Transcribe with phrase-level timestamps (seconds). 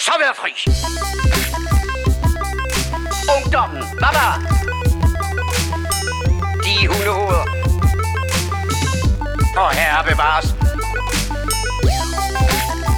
[0.00, 0.52] så være fri.
[3.36, 4.26] Ungdommen, baba.
[6.64, 7.44] De hundehoveder.
[9.62, 10.46] Og herre bevares.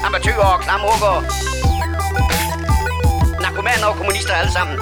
[0.07, 1.15] Amatøger og klamrukker.
[3.43, 4.77] Narkomaner og kommunister alle sammen.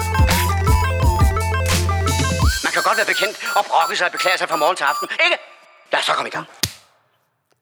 [2.65, 5.07] Man kan godt være bekendt og brokke sig og beklage sig fra morgen til aften,
[5.25, 5.37] ikke?
[5.91, 6.47] Lad os så komme i gang.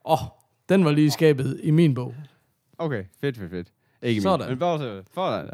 [0.05, 0.27] Åh, oh,
[0.69, 2.15] den var lige skabet i min bog.
[2.77, 3.67] Okay, fedt, fedt, fedt.
[4.01, 4.39] Ikke Sådan.
[4.45, 4.49] min.
[4.49, 5.47] Men bare så, for dig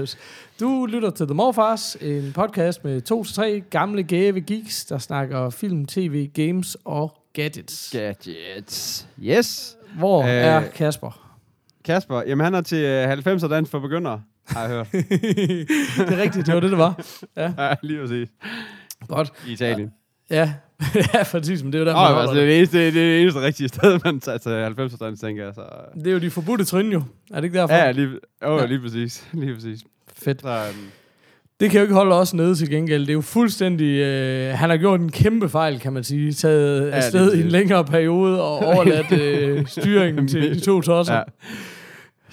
[0.00, 0.18] yes.
[0.60, 4.98] Du lytter til The Morfars, en podcast med to til tre gamle gave geeks, der
[4.98, 7.90] snakker film, tv, games og gadgets.
[7.92, 9.08] Gadgets.
[9.22, 9.76] Yes.
[9.98, 10.28] Hvor Øh.
[10.28, 11.34] er Kasper?
[11.84, 14.88] Kasper, jamen han er til øh, 90'er dans for begyndere, har jeg hørt.
[14.92, 17.00] det er rigtigt, det var det, det var.
[17.36, 18.28] Ja, ja, lige præcis.
[19.08, 19.32] godt.
[19.46, 19.92] I Italien.
[20.30, 20.52] Ja,
[21.14, 22.78] ja præcis, men det er jo der, man oh, holder altså, det, er det, eneste,
[22.78, 24.50] det er det eneste rigtige sted, man tager til
[24.82, 25.54] 90'er dans, tænker jeg.
[25.54, 25.62] Så.
[25.94, 26.06] det.
[26.06, 27.02] er jo de forbudte trin jo.
[27.30, 27.74] Er det ikke derfor?
[27.74, 28.08] Ja, lige,
[28.42, 28.66] oh, Ja.
[28.66, 29.24] lige præcis.
[29.32, 29.80] Lige præcis.
[30.22, 30.40] Fedt.
[30.40, 30.86] Så, um,
[31.60, 33.00] Det kan jo ikke holde os nede til gengæld.
[33.02, 33.86] Det er jo fuldstændig...
[33.98, 36.32] Øh, han har gjort en kæmpe fejl, kan man sige.
[36.32, 41.14] Taget Ja, afsted i en længere periode og overladt øh, styringen til de to tosser.
[41.14, 41.22] ja.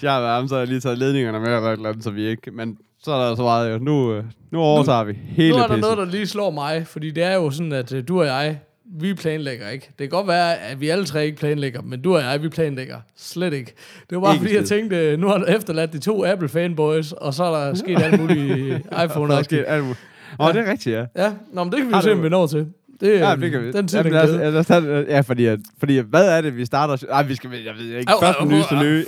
[0.02, 2.04] Jeg har været ham, så har jeg lige taget ledningerne med, eller et eller andet,
[2.04, 2.50] så vi ikke...
[2.50, 3.78] Men så er der så meget, jo.
[3.78, 5.80] Nu, øh, nu overtager vi hele Nu er der pisset.
[5.80, 8.58] noget, der lige slår mig, fordi det er jo sådan, at øh, du og jeg,
[9.00, 9.86] vi planlægger ikke.
[9.86, 12.48] Det kan godt være, at vi alle tre ikke planlægger, men du og jeg, vi
[12.48, 13.74] planlægger slet ikke.
[14.10, 14.76] Det var bare Ikke fordi, jeg skid.
[14.78, 18.02] tænkte, øh, nu har du efterladt de to Apple fanboys, og så er der sket
[18.02, 20.00] alt muligt iphone Der er sket alt muligt.
[20.40, 21.04] Åh, det er rigtigt, ja.
[21.16, 22.66] Ja, Nå, men det kan vi jo se, om vi når til.
[23.00, 23.72] Det, Ja, det kan vi.
[23.72, 24.20] Den tid, Jamen, den
[24.52, 25.06] lad os- glæde.
[25.08, 27.06] ja, fordi, at, fordi hvad er det, vi starter?
[27.08, 29.04] Nej, vi skal, jeg ved ikke, Au, først au, med nye.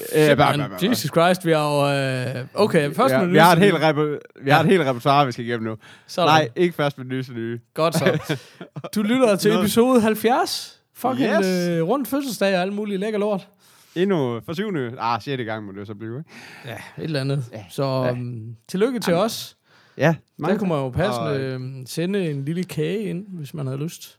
[0.85, 1.87] Øh, Jesus Christ, vi har
[2.35, 2.39] jo...
[2.39, 3.81] Øh, okay, først Ja, med vi har et helt nye.
[3.81, 5.77] reper- vi har et helt repertoire, vi skal igennem nu.
[6.07, 6.27] Sådan.
[6.29, 7.59] Nej, ikke først med nyeste nye.
[7.75, 8.37] Godt så.
[8.95, 10.81] Du lytter til episode 70.
[10.95, 11.69] Fucking Yes.
[11.69, 13.49] øh, rundt fødselsdag og alt muligt lækker lort.
[13.97, 16.31] Endnu for syvende, ah, sjette gang må det så blive, ikke?
[16.67, 17.45] Ja, et eller andet.
[17.53, 17.65] Ja.
[17.71, 18.11] Så Ja.
[18.13, 19.57] um, tillykke til os.
[19.99, 23.67] Ja, Der kunne man jo passende Og- øh, sende en lille kage ind, hvis man
[23.67, 24.19] havde lyst.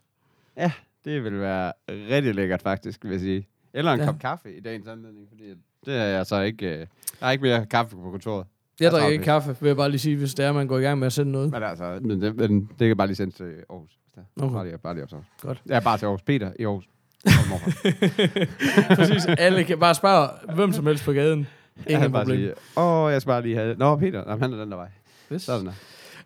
[0.58, 0.72] Ja,
[1.06, 3.48] det vil være rigtig lækkert faktisk, vil jeg sige.
[3.74, 4.06] Eller en Ja.
[4.06, 5.44] kop kaffe i dagens anledning, fordi
[5.86, 6.66] det er jeg så ikke...
[6.80, 6.86] Øh,
[7.20, 8.46] der er ikke mere kaffe på kontoret.
[8.80, 10.82] Jeg drikker ikke kaffe, vil jeg bare lige sige, hvis det er, man går i
[10.82, 11.52] gang med at sende noget.
[11.52, 13.92] Men altså, men det, men det kan bare lige sendes til Aarhus.
[14.42, 14.54] Okay.
[14.54, 15.28] Bare lige, bare lige op til Aarhus.
[15.42, 15.62] Godt.
[15.70, 16.22] Ja, bare til Aarhus.
[16.22, 16.86] Peter i Aarhus.
[18.96, 21.48] Præcis, alle kan bare spørge hvem som helst på gaden.
[21.88, 22.38] Ingen problem.
[22.38, 23.76] sige, åh, jeg skal bare lige have...
[23.78, 24.88] Nå, Peter, Jamen, han er den der vej.
[25.34, 25.42] Yes.
[25.42, 25.72] Sådan der.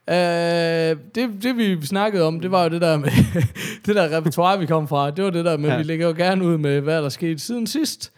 [0.09, 3.09] Øh, det, det vi snakkede om, det var jo det der med
[3.85, 5.11] det der repertoire, vi kom fra.
[5.11, 5.77] Det var det der med, ja.
[5.77, 8.11] Vi lægger jo gerne ud med, hvad der skete siden sidst.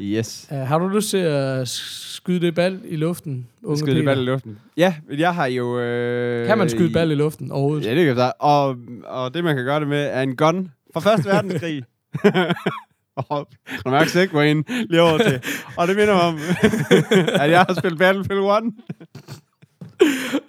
[0.00, 0.48] Yes.
[0.50, 4.04] Uh, har du lyst til at skyde det bal i luften, unge Skyde Peter?
[4.04, 4.58] ball i luften.
[4.76, 5.80] Ja, jeg har jo...
[5.80, 7.86] Øh, Kan man skyde bal i luften overhovedet?
[7.86, 10.70] Ja, det kan jeg og, og det, man kan gøre det med, er en gun
[10.94, 11.82] fra Første Verdenskrig.
[13.16, 13.48] og
[13.84, 15.40] du mærker segwayen lige over til.
[15.76, 16.38] Og det minder mig om,
[17.40, 18.72] at jeg har spillet Battlefield 1.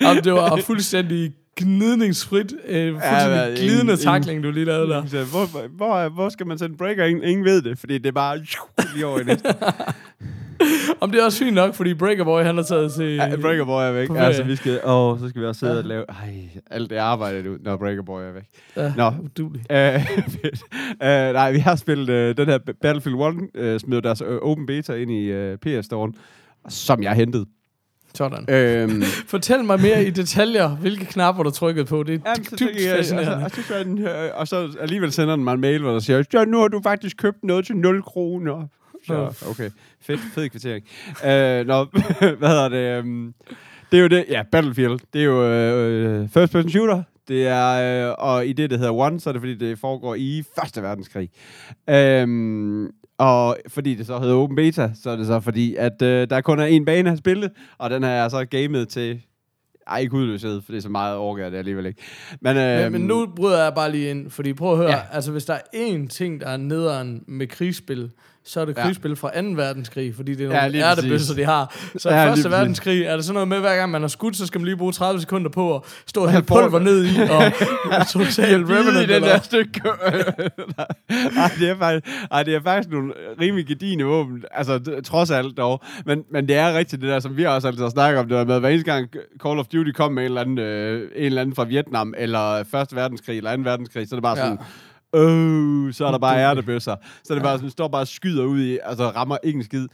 [0.01, 5.05] Jamen, det var fuldstændig gnidningsfrit, øh, fuldstændig hvad, glidende ingen- takling, du lige lavede der.
[5.05, 7.05] Så hvor, hvor, hvor skal man sende breaker?
[7.05, 8.37] Ingen, ingen ved det, fordi det er bare
[8.95, 9.47] lige over i næste.
[11.01, 13.05] Om det er også fint nok, fordi Breaker Boy, han har taget til...
[13.15, 14.09] Ja, Breaker Boy er væk.
[14.15, 15.77] Altså, vi skal, åh, så skal vi også sidde Ja.
[15.79, 16.33] og lave ej,
[16.71, 18.43] alt det arbejde, du, når Breaker Boy er væk.
[18.77, 19.11] Ja, Nå.
[19.23, 19.61] udulig.
[19.69, 19.75] Uh,
[20.41, 20.61] fedt.
[20.85, 24.65] Uh, nej, vi har spillet uh, den her Battlefield 1, uh, smidt deres uh, open
[24.65, 26.13] beta ind i uh, PS-storen,
[26.69, 27.45] som jeg hentede.
[28.15, 28.45] Sådan.
[28.49, 32.03] Øhm, Fortæl mig mere i detaljer, hvilke knapper du trykkede på.
[32.03, 33.45] Det er Jamen, så dybt jeg, altså, fascinerende.
[33.45, 35.99] og, så, så, den, øh, og så alligevel sender den mig en mail, hvor der
[35.99, 38.67] siger, ja, nu har du faktisk købt noget til 0 kroner.
[39.07, 39.69] Så, okay,
[40.01, 40.85] fedt, fed kvittering.
[41.07, 41.85] uh, nå,
[42.39, 42.99] hvad hedder det?
[43.03, 43.33] Um,
[43.91, 44.99] det er jo det, ja, Battlefield.
[45.13, 47.03] Det er jo uh, first person shooter.
[47.27, 50.15] Det er, uh, og i det, der hedder One, så er det fordi, det foregår
[50.15, 51.29] i Første Verdenskrig.
[52.23, 56.07] Um, og fordi det så hedder Open Beta, så er det så fordi, at uh,
[56.07, 59.21] der kun er en bane at spille, og den har jeg så gamet til
[59.87, 62.01] ej, ikke udløshed, for det er så meget overgår det alligevel ikke.
[62.41, 64.89] Men, Men, øhm, men nu bryder jeg bare lige ind, fordi prøv at høre.
[64.89, 65.01] Ja.
[65.11, 68.11] altså hvis der er én ting, der er nederen med krigsspil,
[68.45, 68.81] så er det Ja.
[68.83, 69.47] krigsspil fra 2.
[69.55, 71.75] verdenskrig, fordi det er Ja, nogle lige ærtebøsser, de har.
[71.97, 72.59] Så Ja, ja, lige første præcis.
[72.59, 74.77] verdenskrig, er der sådan noget med, hver gang man har skudt, så skal man lige
[74.77, 76.79] bruge 30 sekunder på at stå og hælde pulver.
[76.79, 78.95] ned i, og total Bide revenant.
[78.97, 79.81] i den eller- der stykke.
[81.37, 85.57] ej, det er faktisk, ej, det er faktisk nogle rimelig gedigende våben, altså trods alt
[85.57, 85.81] dog.
[86.05, 88.37] Men, men det er rigtigt det der, som vi også altid har snakket om, det
[88.37, 89.07] var med, hver eneste gang
[89.43, 92.63] Call of Duty kom med en eller anden, øh, en eller anden fra Vietnam, eller
[92.71, 94.55] Første Verdenskrig, eller Anden Verdenskrig, så er det bare Ja.
[95.15, 96.95] Øh, så er der bare ærtebøsser.
[97.23, 99.87] Så det bare sådan, står bare og skyder ud i, altså rammer ikke en skid.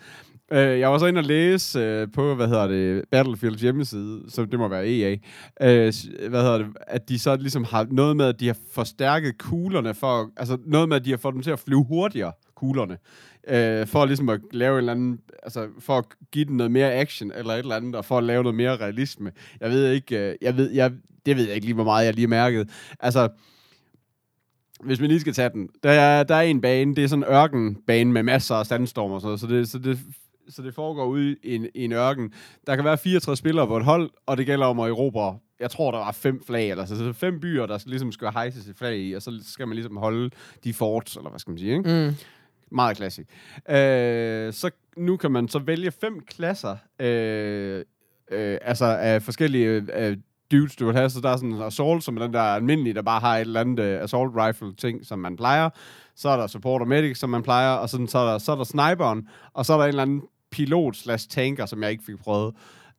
[0.51, 4.45] Øh, jeg var så inde og læse øh, på, hvad hedder det, Battlefields hjemmeside, så
[4.45, 5.11] det må være EA,
[5.61, 5.93] øh,
[6.29, 9.93] hvad hedder det, at de så ligesom har noget med, at de har forstærket kuglerne
[9.93, 12.97] for, altså noget med, at de har fået dem til at flyve hurtigere, kuglerne.
[13.47, 16.93] Øh, for ligesom at lave en eller anden, altså for at give den noget mere
[16.93, 19.31] action, eller et eller andet, og for at lave noget mere realisme.
[19.61, 20.91] Jeg ved ikke, øh, jeg ved, jeg,
[21.25, 22.69] det ved jeg ikke lige, hvor meget jeg lige mærket.
[22.99, 23.29] Altså,
[24.85, 27.23] hvis vi lige skal tage den, der er, der er en bane, det er sådan
[27.23, 29.99] en ørkenbane med masser af sandstorm og sådan noget, så det, så det,
[30.49, 32.33] så det foregår ude i en, i en ørken.
[32.67, 35.71] Der kan være 64 spillere på et hold, og det gælder om at erobre, jeg
[35.71, 38.75] tror, der var fem flag, eller så, så fem byer, der ligesom skal hejses et
[38.77, 40.29] flag i, og så skal man ligesom holde
[40.63, 42.07] de forts, eller hvad skal man sige, ikke?
[42.07, 42.15] Mm.
[42.71, 43.29] Meget klassisk.
[43.69, 47.83] Øh, så nu kan man så vælge fem klasser, øh,
[48.31, 50.17] øh, altså af forskellige øh,
[50.59, 51.09] dudes, du vil have.
[51.09, 53.41] Så der er sådan en assault, som er den der almindelige, der bare har et
[53.41, 55.69] eller andet uh, assault rifle ting, som man plejer.
[56.15, 58.51] Så er der support og medic, som man plejer, og sådan, så, er der, så
[58.51, 60.21] er der sniperen, og så er der en eller anden
[60.51, 62.53] pilot slash tanker, som jeg ikke fik prøvet.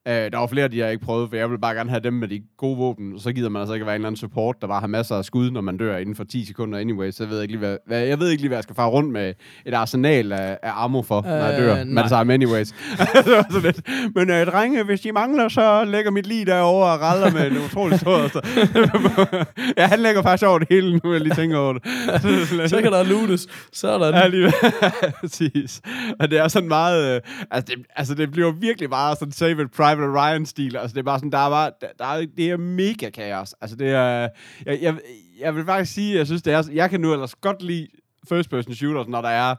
[0.06, 2.00] Uh, der var flere af de, jeg ikke prøvede, for jeg vil bare gerne have
[2.00, 3.18] dem med de gode våben.
[3.18, 5.24] Så gider man altså ikke være en eller anden support, der bare har masser af
[5.24, 7.10] skud, når man dør inden for 10 sekunder anyway.
[7.10, 8.88] Så jeg ved ikke lige, hvad, hvad, jeg ved ikke lige, hvad jeg skal fare
[8.88, 9.34] rundt med
[9.66, 11.80] et arsenal af, af ammo for, når jeg dør.
[11.80, 12.68] Øh, det samme anyways.
[13.50, 13.80] sådan lidt.
[14.14, 17.58] Men uh, drenge, hvis de mangler, så lægger mit lige derovre og raller med en
[17.64, 18.28] utrolig stor...
[18.36, 18.40] Så.
[19.78, 21.82] ja, han lægger faktisk over det hele, nu jeg lige tænker over det.
[22.70, 23.46] Så kan der lootes.
[23.72, 24.14] Sådan.
[24.14, 24.52] Ja, lige
[25.20, 25.80] præcis.
[26.20, 27.14] Og det er sådan meget...
[27.14, 27.20] Øh,
[27.50, 30.76] altså, det, altså, det bliver virkelig bare sådan Save It Private Ryan-stil.
[30.76, 31.70] Altså, det er bare sådan, der er bare...
[31.80, 33.54] Der, der er, det er mega kaos.
[33.60, 34.28] Altså, det er...
[34.66, 34.98] Jeg, jeg,
[35.40, 36.62] jeg vil faktisk sige, jeg synes, det er...
[36.72, 37.88] Jeg kan nu ellers godt lide
[38.28, 39.54] first-person shooters, når der er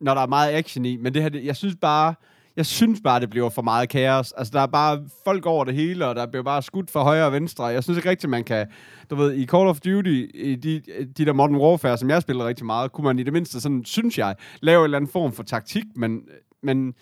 [0.00, 2.14] når der er meget action i, men det her, det, jeg synes bare,
[2.56, 4.32] jeg synes bare, det bliver for meget kaos.
[4.32, 7.26] Altså, der er bare folk over det hele, og der bliver bare skudt fra højre
[7.26, 7.64] og venstre.
[7.64, 8.66] Jeg synes ikke rigtigt, man kan...
[9.10, 10.82] Du ved, i Call of Duty, i de,
[11.18, 13.84] de der Modern Warfare, som jeg spiller rigtig meget, kunne man i det mindste sådan,
[13.84, 16.20] synes jeg, lave en eller anden form for taktik, men,
[16.62, 16.94] men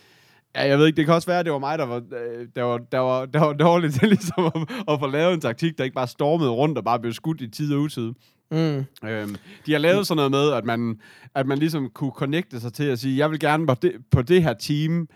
[0.54, 2.46] Ja, jeg ved ikke, det kan også være, at det var mig, der var, øh,
[2.56, 4.52] der var, der var, der var dårligt til ligesom at,
[4.88, 7.48] at få lavet en taktik, der ikke bare stormede rundt og bare blev skudt i
[7.48, 8.12] tid og utid.
[8.50, 8.84] Mm.
[9.08, 11.00] Øhm, de har lavet sådan noget med, at man,
[11.34, 14.22] at man ligesom kunne connecte sig til at sige, jeg vil gerne på det, på
[14.22, 15.08] det her team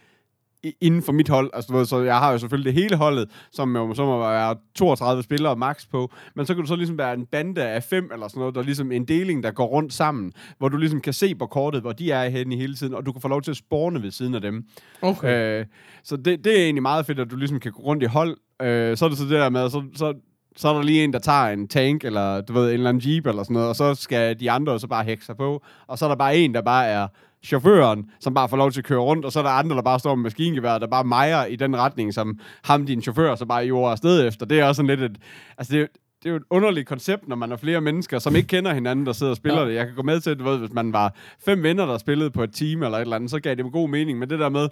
[0.80, 1.50] inden for mit hold.
[1.54, 4.18] Altså, du ved, så jeg har jo selvfølgelig det hele holdet, som jo så må
[4.18, 7.82] være 32 spillere max på, men så kan du så ligesom være en bande af
[7.82, 10.76] fem eller sådan noget, der er ligesom en deling, der går rundt sammen, hvor du
[10.76, 13.22] ligesom kan se på kortet, hvor de er henne i hele tiden, og du kan
[13.22, 14.64] få lov til at spawne ved siden af dem.
[15.02, 15.60] Okay.
[15.60, 15.66] Øh,
[16.04, 18.36] så det, det er egentlig meget fedt, at du ligesom kan gå rundt i hold.
[18.62, 20.14] Øh, så er det så det der med, så, så,
[20.56, 23.10] så er der lige en, der tager en tank, eller du ved, en eller anden
[23.10, 25.62] jeep, eller sådan noget, og så skal de andre så bare hække sig på.
[25.86, 27.08] Og så er der bare en, der bare er
[27.44, 29.82] chaufføren, som bare får lov til at køre rundt, og så er der andre, der
[29.82, 33.46] bare står med maskingevær, der bare mejer i den retning, som ham, din chauffør, så
[33.46, 34.46] bare jord afsted efter.
[34.46, 35.16] Det er også sådan lidt et...
[35.58, 35.88] Altså, det,
[36.22, 39.06] det er jo et underligt koncept, når man er flere mennesker, som ikke kender hinanden,
[39.06, 39.68] der sidder og spiller Ja.
[39.68, 39.74] det.
[39.74, 42.30] Jeg kan gå med til, at du ved, hvis man var fem venner, der spillede
[42.30, 44.18] på et team eller et eller andet, så gav det en god mening.
[44.18, 44.68] Men det der med,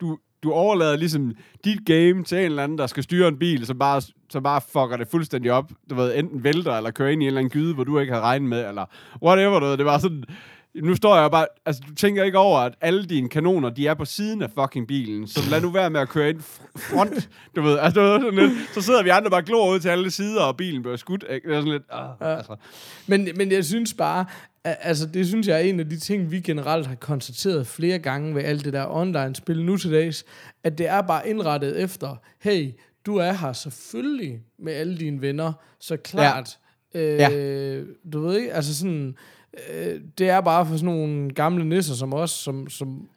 [0.00, 1.32] du, du overlader ligesom
[1.64, 4.60] dit game til en eller anden, der skal styre en bil, som bare, som bare
[4.60, 5.70] fucker det fuldstændig op.
[5.90, 8.12] Du ved, enten vælter eller kører ind i en eller anden gyde, hvor du ikke
[8.12, 8.84] har regnet med, eller
[9.22, 9.76] whatever, du ved.
[9.76, 10.24] Det var sådan...
[10.82, 11.46] Nu står jeg bare...
[11.66, 14.86] Altså, du tænker ikke over, at alle dine kanoner, de er på siden af fucking
[14.86, 15.26] bilen.
[15.26, 17.78] Så lad nu være med at køre ind fr- front, du ved.
[17.78, 20.82] Altså, sådan lidt, så sidder vi andre bare glor ud til alle sider, og bilen
[20.82, 21.24] bliver skudt.
[21.30, 21.48] Ikke?
[21.48, 21.82] Det er sådan lidt...
[21.92, 22.36] Ah, Ja.
[22.36, 22.56] altså.
[23.06, 24.24] Men, men jeg synes bare,
[24.64, 28.34] altså det synes jeg er en af de ting, vi generelt har konstateret flere gange
[28.34, 30.24] ved alt det der online-spil nu til dags,
[30.64, 32.70] at det er bare indrettet efter, hey,
[33.06, 36.58] du er her selvfølgelig med alle dine venner, så klart,
[36.94, 37.30] ja.
[37.30, 39.16] øh, du ved ikke, altså sådan,
[39.74, 43.08] øh, det er bare for sådan nogle gamle nisser som os, som, som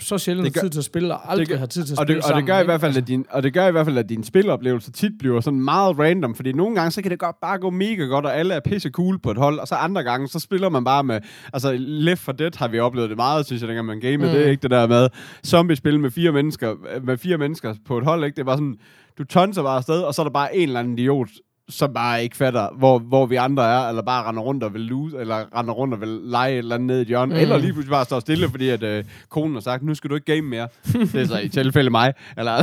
[0.00, 2.04] så sjældent gør- tid til at spille, og aldrig gør- har tid til at og
[2.06, 2.42] spille det, og sammen.
[2.46, 4.08] det gør i hvert fald, Altså, at din, og det gør i hvert fald, at
[4.08, 7.58] din spiloplevelse tit bliver sådan meget random, fordi nogle gange, så kan det godt bare
[7.58, 10.28] gå mega godt, og alle er pisse cool på et hold, og så andre gange,
[10.28, 11.20] så spiller man bare med,
[11.52, 14.24] altså Left 4 Dead har vi oplevet det meget, synes jeg, dengang man gamede, Mm.
[14.24, 14.30] mm.
[14.38, 15.08] det er ikke det der med
[15.46, 18.34] zombie-spil med fire mennesker, med fire mennesker på et hold, ikke?
[18.36, 18.76] Det er bare sådan,
[19.18, 21.28] du tonser bare afsted, og så er der bare en eller anden idiot,
[21.68, 24.80] som bare ikke fatter, hvor, hvor vi andre er, eller bare render rundt og vil
[24.82, 27.40] lose, eller render rundt og vil lege et eller andet ned i et hjørne, Mm.
[27.40, 30.14] eller lige pludselig bare står stille, fordi at øh, konen har sagt, nu skal du
[30.14, 30.68] ikke game mere.
[31.12, 32.52] det er så i tilfælde mig, eller,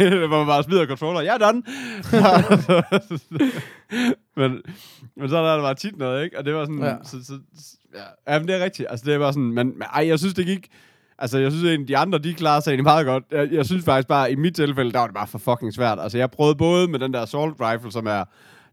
[0.00, 1.62] eller hvor man bare smider controller, er done.
[4.36, 4.62] men,
[5.16, 6.38] men så er der bare tit noget, ikke?
[6.38, 6.86] Og det var sådan, Ja.
[6.88, 6.96] ja.
[7.04, 7.76] så, så, så
[8.28, 8.88] ja, men det er rigtigt.
[8.90, 10.66] Altså, det var sådan, men, men ej, jeg synes, det gik,
[11.22, 13.24] Altså, jeg synes egentlig, de andre, de klarer sig egentlig meget godt.
[13.30, 15.98] Jeg, jeg synes faktisk bare, i mit tilfælde, der var det bare for fucking svært.
[16.00, 18.24] Altså, jeg prøvede både med den der assault rifle, som er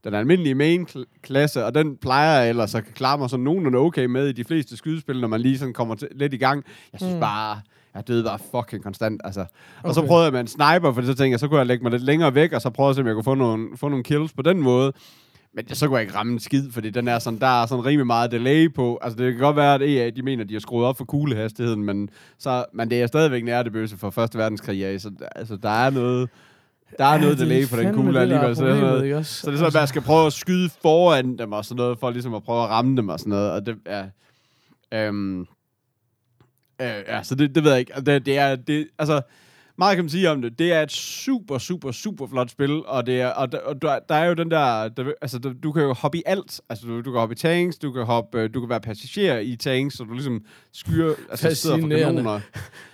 [0.03, 4.27] den almindelige main-klasse, og den plejer jeg ellers at klare mig sådan nogenlunde okay med
[4.27, 6.63] i de fleste skydespil, når man lige sådan kommer til, lidt i gang.
[6.93, 7.19] Jeg synes Mm.
[7.19, 7.61] bare,
[7.95, 9.45] jeg døde bare fucking konstant, altså.
[9.83, 11.83] Og så prøvede jeg med en sniper, for så tænkte jeg, så kunne jeg lægge
[11.83, 14.03] mig lidt længere væk, og så prøvede jeg om jeg kunne få nogle, få nogle
[14.03, 14.93] kills på den måde.
[15.53, 17.85] Men så kunne jeg ikke ramme en skid, fordi den er sådan, der er sådan
[17.85, 18.99] rimelig meget delay på.
[19.01, 21.83] Altså, det kan godt være, at EA, de mener, de har skruet op for kuglehastigheden,
[21.83, 25.89] men, så, men det er stadigvæk nærdebøse for Første Verdenskrig, ja, så altså, der er
[25.89, 26.29] noget,
[26.97, 28.55] der er noget det delay på den kugle er alligevel.
[28.55, 29.33] Så det er sådan noget, også?
[29.33, 31.99] så det er sådan, at man skal prøve at skyde foran dem og sådan noget,
[31.99, 33.51] for ligesom at prøve at ramme dem og sådan noget.
[33.51, 34.05] Og det, ja.
[34.93, 35.39] Øhm,
[36.81, 37.93] øh, ja, så det, det ved jeg ikke.
[38.05, 39.21] Det, det er, det, altså,
[39.79, 40.59] meget kan man sige om det.
[40.59, 43.99] Det er et super, super, super flot spil, og, det er, og, der, og der,
[44.09, 46.61] der er jo den der, der altså der, du kan jo hoppe i alt.
[46.69, 49.39] Altså du, du kan hoppe i tanks, du kan hoppe, øh, du kan være passager
[49.39, 50.41] i tanks, så du ligesom
[50.73, 52.39] skyer, altså sidder for kanoner.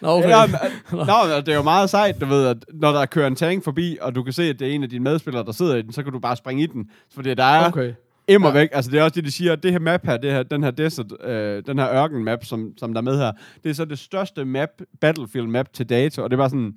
[0.01, 0.29] Nå, okay.
[0.29, 0.57] Ja, men,
[0.91, 3.97] nå, det er jo meget sejt, du ved, at når der kører en tank forbi,
[4.01, 5.93] og du kan se, at det er en af dine medspillere, der sidder i den,
[5.93, 6.89] så kan du bare springe i den.
[7.13, 7.93] Fordi der er okay.
[8.27, 8.69] Immer væk.
[8.71, 10.63] Altså, det er også det, de siger, at det her map her, det her, den
[10.63, 13.31] her desert, øh, den her ørken-map, som, som der er med her,
[13.63, 14.69] det er så det største map,
[15.01, 16.73] Battlefield-map til dato, og det bare sådan,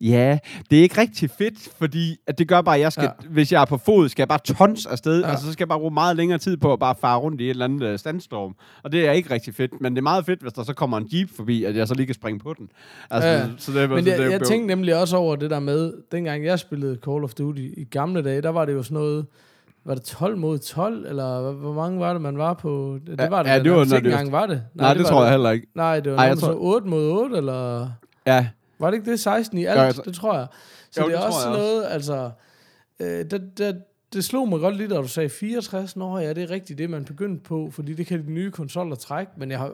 [0.00, 0.38] ja,
[0.70, 3.10] det er ikke rigtig fedt, fordi at det gør bare, at jeg skal, Ja.
[3.22, 3.28] ja.
[3.28, 5.26] hvis jeg er på fod, skal jeg bare tons afsted, Ja.
[5.26, 5.30] ja.
[5.30, 7.44] altså så skal jeg bare bruge meget længere tid på at bare fare rundt i
[7.44, 10.26] et eller andet øh, standstorm, og det er ikke rigtig fedt, men det er meget
[10.26, 12.54] fedt, hvis der så kommer en jeep forbi, at jeg så lige kan springe på
[12.58, 12.68] den.
[13.10, 13.46] Altså, Ja.
[13.58, 15.92] så det, er- Men så jeg, det, jeg tænkte nemlig også over det der med,
[16.12, 19.26] dengang jeg spillede Call of Duty i gamle dage, der var det jo sådan noget,
[19.86, 22.98] var det 12 mod 12, eller hvor- mange var det, man var på?
[23.06, 24.62] Det, det Ja, var det, ja, det var, det når ikke det- engang var det.
[24.74, 25.66] Nej, det, var tror jeg heller ikke.
[25.74, 27.90] Nej, det var Ej, jeg tror- 8 mod 8, eller...
[28.26, 29.78] Ja, Var det ikke det 16 i alt?
[29.78, 30.46] Jo, jeg det tror jeg.
[30.90, 32.30] Så Jo, det er det også sådan noget, altså...
[33.00, 35.96] Øh, det, det, det slog mig godt lidt, da du sagde 64.
[35.96, 38.96] Nå ja, det er rigtigt det, man begyndte på, fordi det kan de nye konsoller
[38.96, 39.72] trække, men jeg har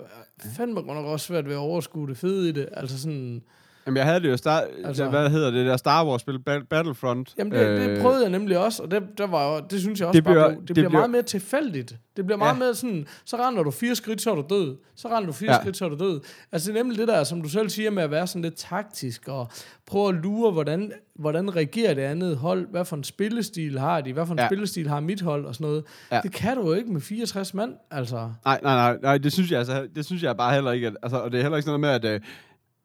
[0.57, 2.69] fandme godt nok også svært ved at overskue det fede i det.
[2.73, 3.43] Altså sådan...
[3.87, 7.35] Jamen, jeg havde det jo, star- Altså- hvad hedder det der Star Wars-spil, Ba- Battlefront.
[7.39, 10.09] Jamen, det, det Øh, prøvede jeg nemlig også, og det, der var, det synes jeg
[10.09, 11.97] også Det det bliver, bare, det, det bliver bliver- meget mere tilfældigt.
[12.17, 12.59] Det bliver meget Ja.
[12.59, 14.77] mere sådan, så render du fire skridt, så er du død.
[14.97, 15.61] Så render du fire Ja.
[15.61, 16.21] skridt, så er du død.
[16.53, 18.55] Altså det er nemlig det der, som du selv siger med at være sådan lidt
[18.57, 19.49] taktisk, og
[19.87, 24.13] prøve at lure, hvordan, hvordan reagerer det andet hold, hvad for en spillestil har de,
[24.13, 24.49] hvad for en ja.
[24.49, 25.85] Spillestil har mit hold, og sådan noget.
[26.13, 26.21] Ja.
[26.23, 28.17] Det kan du jo ikke med 64 mand, altså.
[28.17, 30.97] Nej, nej, nej, nej, det synes jeg altså, det synes jeg bare heller ikke, at,
[31.03, 32.21] altså, og det er heller ikke sådan noget med, at, øh,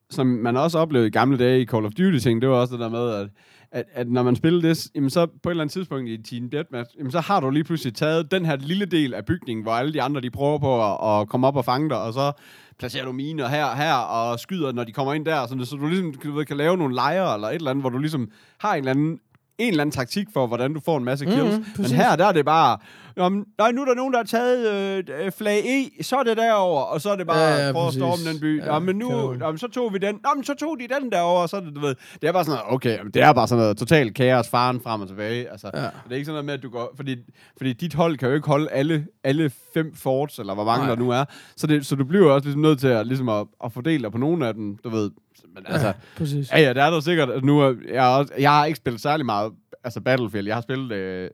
[0.09, 2.71] som man også oplevede i gamle dage i Call of Duty ting, det var også
[2.73, 3.29] det der med, at,
[3.71, 6.49] at, at når man spiller det, jamen så på et eller andet tidspunkt i Team
[6.49, 9.71] Deathmatch, jamen så har du lige pludselig taget den her lille del af bygningen, hvor
[9.71, 12.31] alle de andre, de prøver på at, at komme op og fange dig, og så
[12.79, 15.75] placerer du miner her og her, og skyder, når de kommer ind der, sådan, så
[15.75, 18.31] du ligesom du ved, kan lave nogle lejre, eller et eller andet, hvor du ligesom
[18.57, 19.19] har en eller anden
[19.57, 21.37] en eller anden taktik for, hvordan du får en masse kills.
[21.43, 21.81] Mhm, Mm-hmm.
[21.81, 22.77] Men her, der er det bare,
[23.17, 24.71] Jamen, nej, nu er der nogen, der har taget
[25.09, 27.71] øh, øh, flag E, så er det derover og så er det bare Ja, ja,
[27.71, 28.63] prøve at storme den by.
[28.63, 30.19] Ja, men nu, jamen, så tog vi den.
[30.29, 32.43] Jamen, så tog de den derover og så er det, du ved, det er bare
[32.45, 35.51] sådan noget, okay, det er bare sådan noget totalt kaos, faren frem og tilbage.
[35.51, 35.81] Altså, Ja.
[35.81, 37.15] Det er ikke sådan noget med, at du går, fordi,
[37.57, 40.95] fordi dit hold kan jo ikke holde alle, alle fem forts, eller hvor mange Nej.
[40.95, 41.25] der nu er.
[41.57, 44.11] Så, det, så du bliver også ligesom nødt til at, ligesom at, at fordele dig
[44.11, 45.11] på nogle af dem, du ved.
[45.55, 46.51] Men altså, ja, præcis.
[46.51, 47.29] Ja, ja, det er der sikkert.
[47.29, 49.51] at Nu er, jeg, er også, jeg har ikke spillet særlig meget
[49.83, 50.47] altså Battlefield.
[50.47, 50.91] Jeg har spillet...
[50.91, 51.29] Øh,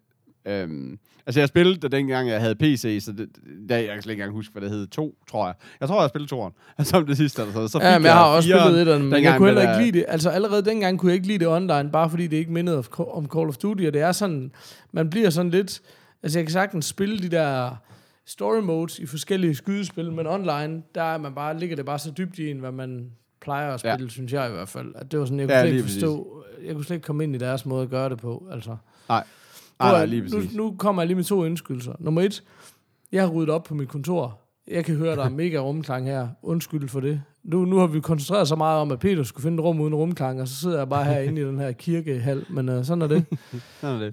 [0.46, 3.30] øhm, altså, jeg spillede det dengang, jeg havde PC, så det,
[3.70, 4.88] der, jeg kan slet ikke engang huske, hvad det hed.
[4.88, 5.56] To, tror jeg.
[5.80, 6.54] Jeg tror, jeg spillede toeren.
[6.84, 7.42] Som det sidste.
[7.42, 9.86] Altså, så fik Ja, men jeg har også spillet et, men jeg kunne heller ikke
[9.86, 10.06] lide det.
[10.08, 13.30] Altså allerede dengang kunne jeg ikke lide det online, bare fordi det ikke mindede om
[13.34, 14.52] Call of Duty, og det er sådan,
[14.92, 15.82] man bliver sådan lidt,
[16.24, 17.76] altså jeg kan sagtens spille de der
[18.26, 22.12] story modes i forskellige skydespil, men online, der er man bare, ligger det bare så
[22.12, 24.08] dybt i en, hvad man plejer at spille, ja.
[24.08, 24.92] synes jeg i hvert fald.
[24.96, 27.24] At det var sådan, jeg kunne Ja, slet ikke forstå, jeg kunne slet ikke komme
[27.24, 28.78] ind i deres måde at gøre det på, altså.
[29.10, 29.24] Nej.
[29.84, 30.56] Nej, Prøv nej, at- lige nu, præcis.
[30.56, 31.94] nu kommer jeg lige med to indskydelser.
[32.00, 32.44] Nummer et,
[33.12, 34.40] jeg har ryddet op på mit kontor.
[34.68, 36.28] Jeg kan høre, der er mega rumklang her.
[36.44, 37.22] Undskyld for det.
[37.44, 39.96] Nu, nu har vi koncentreret så meget om, at Peter skulle finde et rum uden
[39.96, 43.08] rumklang, og så sidder jeg bare herinde i den her kirkehal, men uh, sådan er
[43.08, 43.26] det.
[43.82, 44.10] Sådan er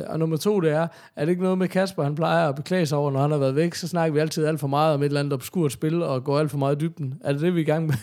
[0.00, 0.04] det.
[0.04, 2.54] uh, og nummer to, det er, er det ikke noget med Kasper, han plejer at
[2.54, 4.94] beklage sig over, når han har været væk, så snakker vi altid alt for meget
[4.94, 7.14] om et eller andet obskurt spil, og går alt for meget i dybden.
[7.24, 7.94] Er det det, vi er i gang med?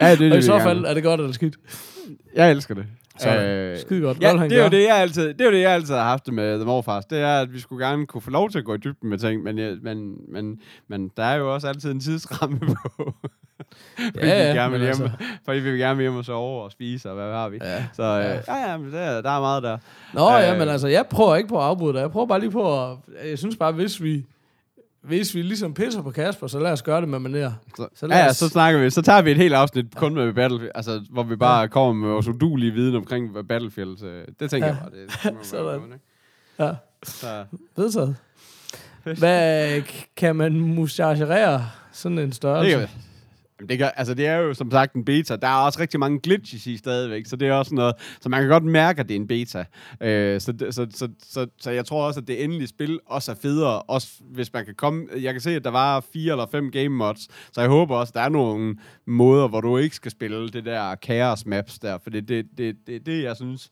[0.00, 1.56] Ja, det er og det, i vi så fald, er det godt eller skidt?
[2.34, 2.84] Jeg elsker det.
[3.22, 3.78] Sådan.
[3.78, 4.22] Skide godt.
[4.22, 5.94] Ja, Godt, han det er, jo det, jeg altid, det er jo det, jeg altid
[5.94, 7.04] har haft det med The Morfars.
[7.04, 9.18] Det er, at vi skulle gerne kunne få lov til at gå i dybden med
[9.18, 12.58] ting, men, jeg, men, men, men der er jo også altid en tidsramme
[12.96, 13.14] på.
[14.14, 16.16] fordi Ja, ja, vi gerne vil men hjem, altså- fordi vi vil gerne vil hjem
[16.16, 17.58] og sove og spise, og hvad har vi.
[17.62, 17.84] Ja.
[17.92, 19.78] Så øh, ja, ja, men det er, der er meget der.
[20.14, 20.58] Nå ja, Øh.
[20.58, 22.00] men altså, jeg prøver ikke på at afbryde dig.
[22.00, 22.96] Jeg prøver bare lige på at...
[23.30, 24.24] Jeg synes bare, hvis vi...
[25.02, 27.50] Hvis vi ligesom pisser på Kasper, så lad os gøre det med manér.
[27.76, 28.90] Så, Så lad ja, ja, os- så snakker vi.
[28.90, 32.08] Så tager vi et helt afsnit kun med Battlefield, altså, hvor vi bare kommer med
[32.12, 34.02] vores udulige viden omkring Battlefield.
[34.04, 34.74] øh, Det tænker Ja.
[34.74, 34.90] jeg bare.
[35.00, 35.84] Det, det må Sådan.
[35.84, 35.98] ikke?
[36.58, 36.70] Ja,
[37.02, 37.44] Så,
[37.76, 38.16] vedtaget.
[39.18, 39.82] Hvad
[40.16, 42.78] kan man mustacherere sådan en det, størrelse?
[42.78, 42.88] kan,
[43.60, 45.36] Jamen, det, gør, altså, det er jo som sagt en beta.
[45.36, 48.40] Der er også rigtig mange glitches i stadigvæk, så det er også noget, så man
[48.40, 49.64] kan godt mærke, at det er en beta.
[50.00, 53.36] Øh, så, så, så, så, så, jeg tror også, at det endelige spil også er
[53.42, 55.06] federe, også hvis man kan komme...
[55.20, 58.10] Jeg kan se, at der var fire eller fem game mods, så jeg håber også,
[58.10, 58.76] at der er nogle
[59.06, 62.76] måder, hvor du ikke skal spille det der chaos maps der, for det det, det,
[62.86, 63.70] det, det jeg synes,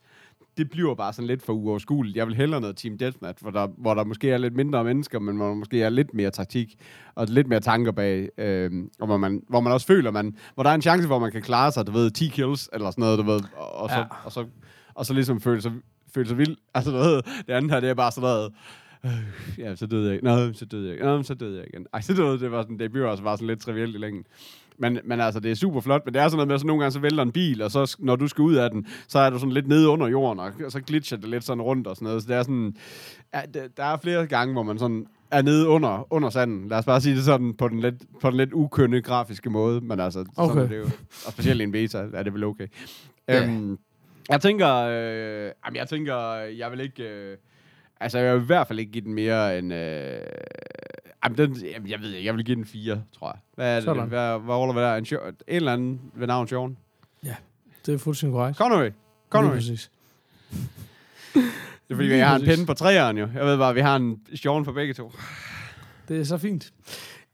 [0.59, 2.17] det bliver bare sådan lidt for uoverskueligt.
[2.17, 5.19] Jeg vil hellere noget Team Deathmatch, hvor der, hvor der måske er lidt mindre mennesker,
[5.19, 6.75] men hvor der måske er lidt mere taktik
[7.15, 10.63] og lidt mere tanker bag, øh, og hvor man, hvor man også føler, man, hvor
[10.63, 13.01] der er en chance, hvor man kan klare sig, du ved, 10 kills eller sådan
[13.01, 14.03] noget, du ved, og, og, så, Ja.
[14.25, 14.45] og, så,
[14.93, 15.71] og så ligesom føle sig,
[16.13, 16.57] føle sig vild.
[16.75, 17.15] Altså, du ved,
[17.47, 18.53] det andet her, det er bare sådan noget,
[19.05, 19.11] Øh,
[19.57, 20.25] ja, så døde jeg ikke.
[20.25, 21.05] Nå, så døde jeg ikke.
[21.05, 21.87] Nå, så døde jeg igen.
[21.93, 24.23] Ej, så døde det var sådan, det bliver også bare sådan lidt trivielt i længden.
[24.79, 26.67] Men, men altså, det er super flot, men det er sådan noget med, at så
[26.67, 29.19] nogle gange så vælter en bil, og så når du skal ud af den, så
[29.19, 31.95] er du sådan lidt nede under jorden, og, så glitcher det lidt sådan rundt og
[31.95, 32.23] sådan noget.
[32.23, 32.75] Så det er sådan,
[33.33, 33.41] ja,
[33.77, 36.67] der, er flere gange, hvor man sådan er nede under, under sanden.
[36.67, 39.81] Lad os bare sige det sådan på den lidt, på den lidt ukønne grafiske måde,
[39.81, 40.49] men altså, Okay.
[40.49, 40.83] sådan er det jo.
[41.25, 42.67] Og specielt i en beta er det vel okay.
[43.27, 43.43] Ja.
[43.43, 43.79] Øhm,
[44.29, 47.37] jeg tænker, øh, jamen, jeg tænker, jeg vil ikke, øh,
[47.99, 50.19] altså jeg vil i hvert fald ikke give den mere end, øh,
[51.23, 53.39] jamen, den, jamen, jeg ved ikke, jeg vil give den 4, tror jeg.
[53.55, 53.83] Hvad er det?
[53.83, 54.07] Sådan.
[54.07, 54.95] Hvad, hvad holder vi der?
[54.95, 55.05] En,
[55.47, 56.77] en eller anden ved navn Sean?
[57.85, 58.57] Det er fuldstændig korrekt.
[58.57, 58.83] Connery.
[58.83, 58.93] Lige
[59.29, 59.53] Connery.
[59.53, 59.91] præcis.
[61.33, 61.41] Det
[61.89, 63.27] er fordi, Lige jeg har en pinde på træerne jo.
[63.35, 65.11] Jeg ved bare, vi har en Sean for begge to.
[66.07, 66.73] Det er så fint.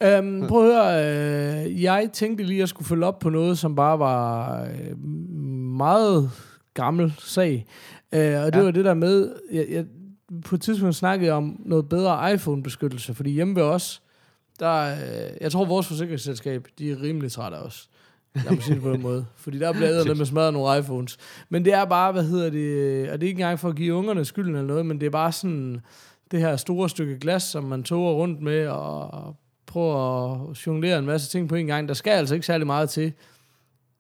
[0.04, 3.58] Øhm, prøv at høre, øh, jeg tænkte lige, at jeg skulle følge op på noget,
[3.58, 4.98] som bare var øh,
[5.78, 6.32] meget
[6.74, 7.66] gammel sag.
[8.14, 8.64] Øh, og det Ja.
[8.64, 9.86] var det der med, jeg, jeg,
[10.46, 14.02] på et tidspunkt snakkede om noget bedre iPhone-beskyttelse, fordi hjemme ved os,
[14.60, 17.90] der, øh, jeg tror vores forsikringsselskab, de er rimelig trætte af os.
[18.36, 19.26] Lad mig sige det på den måde.
[19.36, 21.18] Fordi der bliver æderne med smadret nogle iPhones.
[21.50, 23.94] Men det er bare, hvad hedder det, og det er ikke engang for at give
[23.94, 25.82] ungerne skylden eller noget, men det er bare sådan,
[26.32, 31.06] det her store stykke glas, som man toger rundt med og prøver at jonglere en
[31.06, 31.88] masse ting på en gang.
[31.88, 33.14] Der skal altså ikke særlig meget til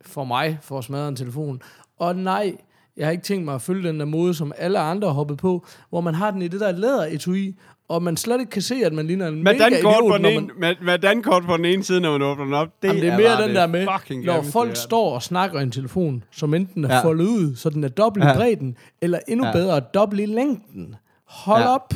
[0.01, 1.61] for mig for at smadre en telefon.
[1.97, 2.55] Og nej,
[2.97, 5.37] jeg har ikke tænkt mig at følge den der mode, som alle andre har hoppet
[5.37, 7.55] på, hvor man har den i det der læderetui,
[7.89, 10.25] og man slet ikke kan se, at man ligner en Med mega idiot, på den
[10.25, 12.67] ene, man, med, med dankort på den ene side, når man åbner den op.
[12.81, 13.85] Det, Jamen, det er er mere den det der med,
[14.25, 17.01] når folk står og snakker i en telefon, som enten er ja.
[17.03, 18.35] foldet ud, så den er dobbelt i Ja.
[18.35, 19.51] bredden, eller endnu Ja.
[19.51, 20.95] bedre, dobbelt i længden.
[21.27, 21.73] Hold Ja.
[21.73, 21.93] op.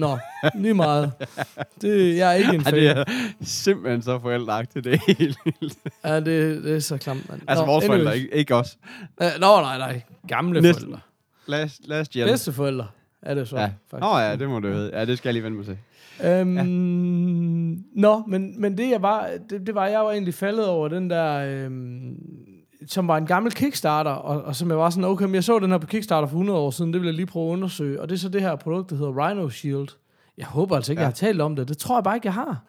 [0.00, 0.18] Nå,
[0.54, 1.12] lige meget.
[1.82, 2.74] Det, jeg er ikke en Ja, fan.
[2.74, 3.04] det er
[3.42, 5.78] simpelthen så forældreagtigt, det er helt vildt.
[6.04, 7.40] Ja, det, det er så klamt, mand.
[7.48, 8.24] Altså Nå, vores forældre, anyways.
[8.24, 8.78] ikke, ikke os.
[9.22, 10.02] Øh, Nå, nej, nej.
[10.28, 10.82] Gamle Næsten.
[10.82, 11.00] forældre.
[11.46, 12.26] Last, last gen.
[12.26, 12.86] Bedste forældre
[13.22, 13.62] er det så, Ja.
[13.90, 14.00] faktisk.
[14.00, 14.90] Nå ja, det må du vide.
[14.98, 15.78] Ja, det skal jeg lige vende mig til.
[16.24, 16.62] Øhm, ja.
[18.00, 21.10] Nå, men, men det jeg var, det, det var, jeg var egentlig faldet over den
[21.10, 22.16] der, øhm,
[22.86, 25.58] som var en gammel Kickstarter, og, og som jeg var sådan, okay, men jeg så
[25.58, 28.00] den her på Kickstarter for 100 år siden, det vil jeg lige prøve at undersøge,
[28.00, 29.88] og det er så det her produkt, der hedder Rhino Shield.
[30.38, 31.04] Jeg håber altså ikke, Ja.
[31.04, 32.62] jeg har talt om det, det tror jeg bare ikke, jeg har.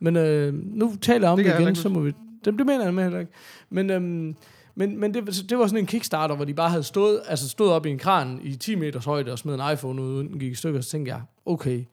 [0.00, 2.12] Men øh, nu taler jeg om Det det, igen, ikke så må vi...
[2.44, 3.32] Det, det mener jeg med heller ikke.
[3.70, 4.36] Men, øhm,
[4.74, 7.72] men, men det, det var sådan en Kickstarter, hvor de bare havde stået, altså stået
[7.72, 10.38] op i en kran i 10 meters højde og smed en iPhone ud, uden den
[10.40, 11.84] gik i stykker, så tænkte jeg, okay,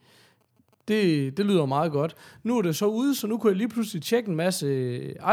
[0.88, 2.16] det, det lyder meget godt.
[2.44, 4.68] Nu er det så ude, så nu kunne jeg lige pludselig tjekke en masse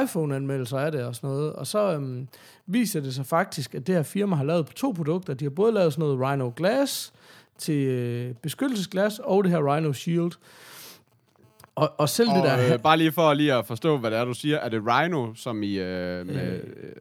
[0.03, 1.53] iPhone-anmeldelser af det og sådan noget.
[1.53, 2.29] Og så øhm,
[2.67, 5.35] viser det sig faktisk, at det her firma har lavet to produkter.
[5.35, 7.13] De har både lavet sådan noget Rhino Glass
[7.59, 10.33] til øh, beskyttelsesglas, og det her Rhino Shield.
[11.75, 12.55] Og, og selv det der...
[12.67, 14.57] Og, øh, bare lige for lige at forstå, hvad det er, du siger.
[14.59, 16.93] Er det rhino, som i øh, med, øh,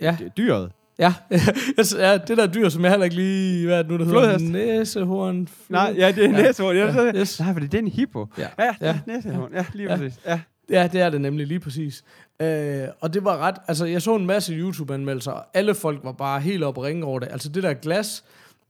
[0.00, 0.72] ja, det- dyret?
[1.00, 1.14] Ja.
[1.98, 3.66] ja, det der dyr, som jeg heller ikke lige...
[3.66, 4.44] Hvad er det nu, der Flodhest.
[4.44, 4.76] hedder?
[4.76, 5.46] Næsehorn.
[5.48, 6.42] flod- Nej, ja, det er Ja.
[6.42, 6.76] næsehorn.
[6.76, 7.40] Ja, Ja, yes.
[7.40, 8.26] Nej, for det er en hippo.
[8.38, 8.46] Ja.
[8.58, 8.98] Ja, er Ja.
[9.06, 9.52] næsehorn.
[9.54, 9.96] Ja, lige Ja.
[9.96, 10.18] præcis.
[10.26, 10.40] Ja.
[10.70, 12.04] Ja, det er det nemlig lige præcis.
[12.42, 13.54] Øh, og det var ret...
[13.68, 17.04] Altså, jeg så en masse YouTube-anmeldelser, og alle folk var bare helt op og ringe
[17.04, 17.28] over det.
[17.32, 18.24] Altså, det der glas,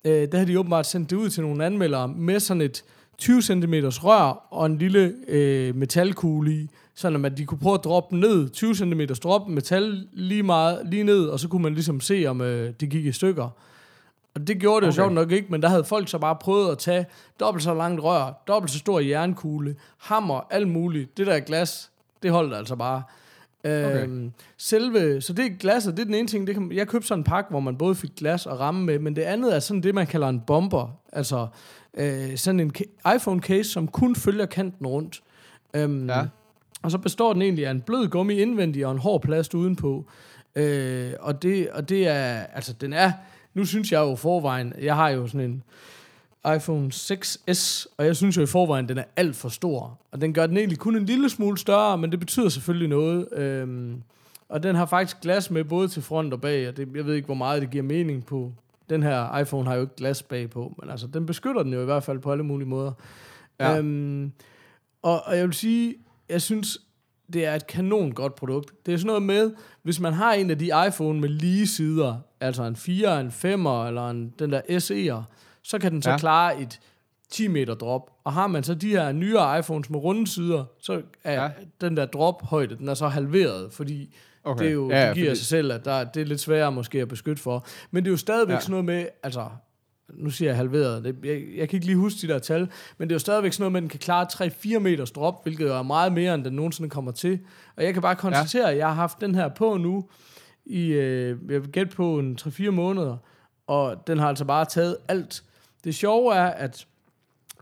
[0.05, 2.83] øh, der havde de åbenbart sendt det ud til nogle anmeldere med sådan et
[3.19, 6.69] 20 cm rør og en lille øh, metalkugle i,
[7.01, 11.05] sådan at de kunne prøve at droppe ned, 20 cm drop metal lige, meget, lige
[11.05, 13.49] ned, og så kunne man ligesom se, om øh, det gik i stykker.
[14.35, 14.97] Og det gjorde det jo Okay.
[14.97, 17.07] sjovt nok ikke, men der havde folk så bare prøvet at tage
[17.41, 21.17] dobbelt så langt rør, dobbelt så stor jernkugle, hammer, alt muligt.
[21.17, 21.91] Det der glas,
[22.23, 23.03] det holdt altså bare.
[23.65, 24.03] Okay.
[24.05, 26.47] Øhm, selve, så det er glasset, det er den ene ting.
[26.47, 28.99] Det kan, jeg købte sådan en pakke, hvor man både fik glas og ramme med,
[28.99, 30.89] men det andet er sådan det, man kalder en bomber.
[31.13, 31.47] Altså
[31.95, 35.21] øh, sådan en ca- iPhone-case, som kun følger kanten rundt.
[35.75, 36.23] Øhm, Ja.
[36.83, 40.07] Og så består den egentlig af en blød gummi indvendig og en hård plast udenpå.
[40.55, 43.13] Øh, og, det, og det er, altså den er,
[43.55, 45.63] nu synes jeg jo forvejen, jeg har jo sådan en
[46.57, 49.99] iPhone 6s, og jeg synes jo i forvejen, den er alt for stor.
[50.13, 53.29] Og den gør den egentlig kun en lille smule større, men det betyder selvfølgelig noget.
[53.33, 54.03] Øhm,
[54.49, 57.15] og den har faktisk glas med både til front og bag, og det, jeg ved
[57.15, 58.53] ikke, hvor meget det giver mening på.
[58.91, 61.83] Den her iPhone har jo ikke glas bag på, men altså, den beskytter den jo
[61.83, 62.93] i hvert fald på alle mulige måder.
[63.61, 63.79] Ja.
[63.79, 64.33] Øhm,
[65.03, 65.95] og, og jeg vil sige,
[66.31, 66.79] jeg synes,
[67.33, 68.71] det er et kanon godt produkt.
[68.87, 69.51] Det er sådan noget med,
[69.83, 73.67] hvis man har en af de iPhone med lige sider, altså en 4, en 5
[73.67, 75.23] eller en, den der SE'er,
[75.63, 76.19] så kan den så Ja.
[76.19, 76.81] klare et
[77.31, 78.11] 10 meter drop.
[78.25, 81.51] Og har man så de her nyere iPhones med runde sider, så er Ja.
[81.81, 84.15] den der drop højde, den er så halveret, fordi
[84.45, 84.63] Okay.
[84.65, 86.73] det, er jo, Ja, det giver fordi- sig selv, at der, det er lidt sværere
[86.73, 87.67] måske at beskytte for.
[87.91, 88.61] Men det er jo stadigvæk ja.
[88.61, 89.49] sådan noget med, altså,
[90.15, 93.09] nu siger jeg halveret, det, jeg, jeg kan ikke lige huske de der tal, men
[93.09, 94.27] det er jo stadigvæk sådan noget med, at den kan klare
[94.77, 97.39] 3-4 meters drop, hvilket jo er meget mere, end den nogensinde kommer til.
[97.77, 98.71] Og jeg kan bare konstatere, ja.
[98.71, 100.09] at jeg har haft den her på nu,
[100.67, 103.17] i, øh, jeg vil gætte på en 3-4 måneder,
[103.67, 105.45] og den har altså bare taget alt.
[105.85, 106.87] Det sjove er, at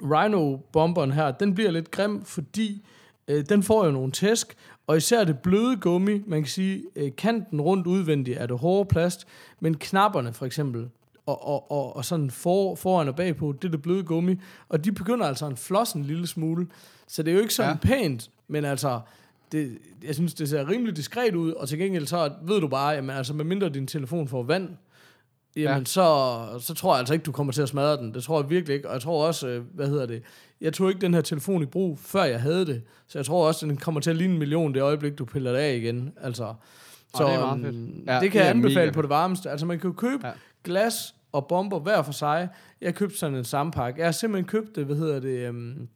[0.02, 2.84] Rhino-bomberen her, den bliver lidt grim, fordi
[3.28, 4.56] øh, den får jo nogle tæsk,
[4.86, 8.88] og især det bløde gummi, man kan sige, øh, kanten rundt udvendigt er det hårde
[8.88, 9.26] plast,
[9.60, 10.88] men knapperne for eksempel,
[11.28, 14.36] og, og, og, og sådan for, foran og bagpå, det det bløde gummi,
[14.68, 16.66] og de begynder altså at flosse en lille smule,
[17.06, 17.88] så det er jo ikke sådan ja.
[17.88, 19.00] pænt, men altså,
[19.52, 22.90] det, jeg synes, det ser rimelig diskret ud, og til gengæld så ved du bare,
[22.90, 24.68] jamen altså, medmindre din telefon får vand,
[25.56, 25.84] jamen ja.
[25.84, 28.14] så, så tror jeg altså ikke, du kommer til at smadre den.
[28.14, 30.22] Det tror jeg virkelig ikke, og jeg tror også, øh, hvad hedder det,
[30.60, 33.46] jeg tog ikke den her telefon i brug, før jeg havde det, så jeg tror
[33.46, 36.12] også, den kommer til at ligne en million det øjeblik, du piller det af igen.
[36.22, 36.54] Altså,
[37.16, 37.74] så det er meget fedt.
[37.74, 39.50] øhm, Ja, det kan det jeg anbefale på det varmeste.
[39.50, 40.26] Altså man kan jo købe.
[40.26, 40.32] Ja.
[40.64, 42.48] glas og bomber hver for sig.
[42.80, 43.98] Jeg købte sådan en sampak.
[43.98, 45.88] Jeg har simpelthen købt det, hvad hedder det, øhm,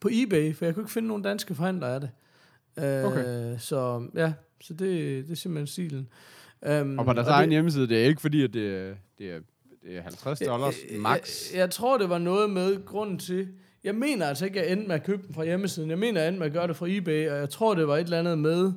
[0.00, 2.10] på eBay, for jeg kunne ikke finde nogen danske forhandlere af det.
[2.78, 3.56] Øh, Okay.
[3.58, 4.78] Så ja, så det,
[5.26, 6.08] det er simpelthen stilen.
[6.80, 9.38] Um, Og på deres egen hjemmeside, det er ikke fordi, at det er, det er,
[9.82, 11.52] det er 50 dollars max.
[11.52, 13.48] Jeg, jeg tror, det var noget med grunden til...
[13.84, 15.90] Jeg mener altså ikke, at jeg endte med at købe den fra hjemmesiden.
[15.90, 17.88] Jeg mener, at jeg endte med at gøre det fra eBay, og jeg tror, det
[17.88, 18.72] var et eller andet med,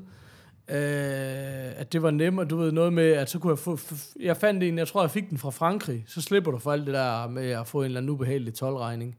[0.69, 2.45] øh, at det var nemmere.
[2.45, 3.79] Du ved, noget med, at så kunne jeg få...
[4.19, 6.03] Jeg fandt en, jeg tror, jeg fik den fra Frankrig.
[6.07, 9.15] Så slipper du for alt det der med at få en eller anden ubehagelig tolvregning.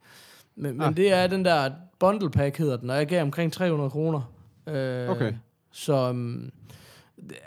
[0.56, 0.96] Men, men Ah.
[0.96, 4.32] det er den der bundle pack, hedder den, og jeg gav omkring 300 kroner.
[4.66, 5.32] Øh, Okay.
[5.72, 6.10] Så...
[6.10, 6.50] Um,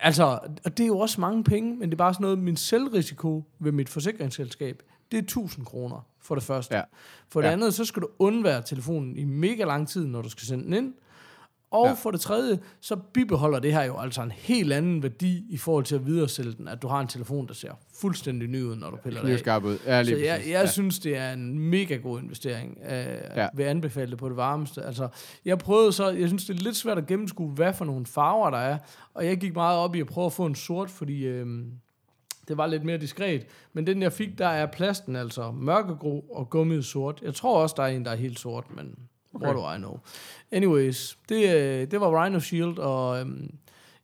[0.01, 2.55] Altså, og det er jo også mange penge, men det er bare sådan noget, min
[2.57, 6.75] selvrisiko ved mit forsikringsselskab, det er 1000 kroner for det første.
[6.75, 6.81] Ja.
[7.29, 7.53] For det Ja.
[7.53, 10.73] andet, så skal du undvære telefonen i mega lang tid, når du skal sende den
[10.73, 10.93] ind.
[11.73, 11.93] Og Ja.
[11.93, 15.83] for det tredje, så bibeholder det her jo altså en helt anden værdi i forhold
[15.85, 18.89] til at videresælge den, at du har en telefon, der ser fuldstændig ny ud, når
[18.89, 19.61] du piller det af.
[19.63, 19.77] Ud.
[19.85, 20.67] Ja, lige Så jeg, jeg ja.
[20.67, 22.77] synes, det er en mega god investering.
[22.89, 22.91] Øh,
[23.35, 23.47] ja.
[23.53, 24.83] Vil anbefale det på det varmeste.
[24.83, 25.07] Altså,
[25.45, 28.49] jeg prøvede så, jeg synes, det er lidt svært at gennemskue, hvad for nogle farver
[28.49, 28.77] der er.
[29.13, 31.45] Og jeg gik meget op i at prøve at få en sort, fordi øh,
[32.47, 33.45] det var lidt mere diskret.
[33.73, 37.19] Men den, jeg fik, der er plasten altså mørkegrå og gummiet sort.
[37.21, 38.95] Jeg tror også, der er en, der er helt sort, men
[39.33, 39.45] okay.
[39.45, 39.99] what do I know.
[40.51, 43.19] Anyways, det, øh, det var Rhino Shield, og...
[43.19, 43.51] Øhm,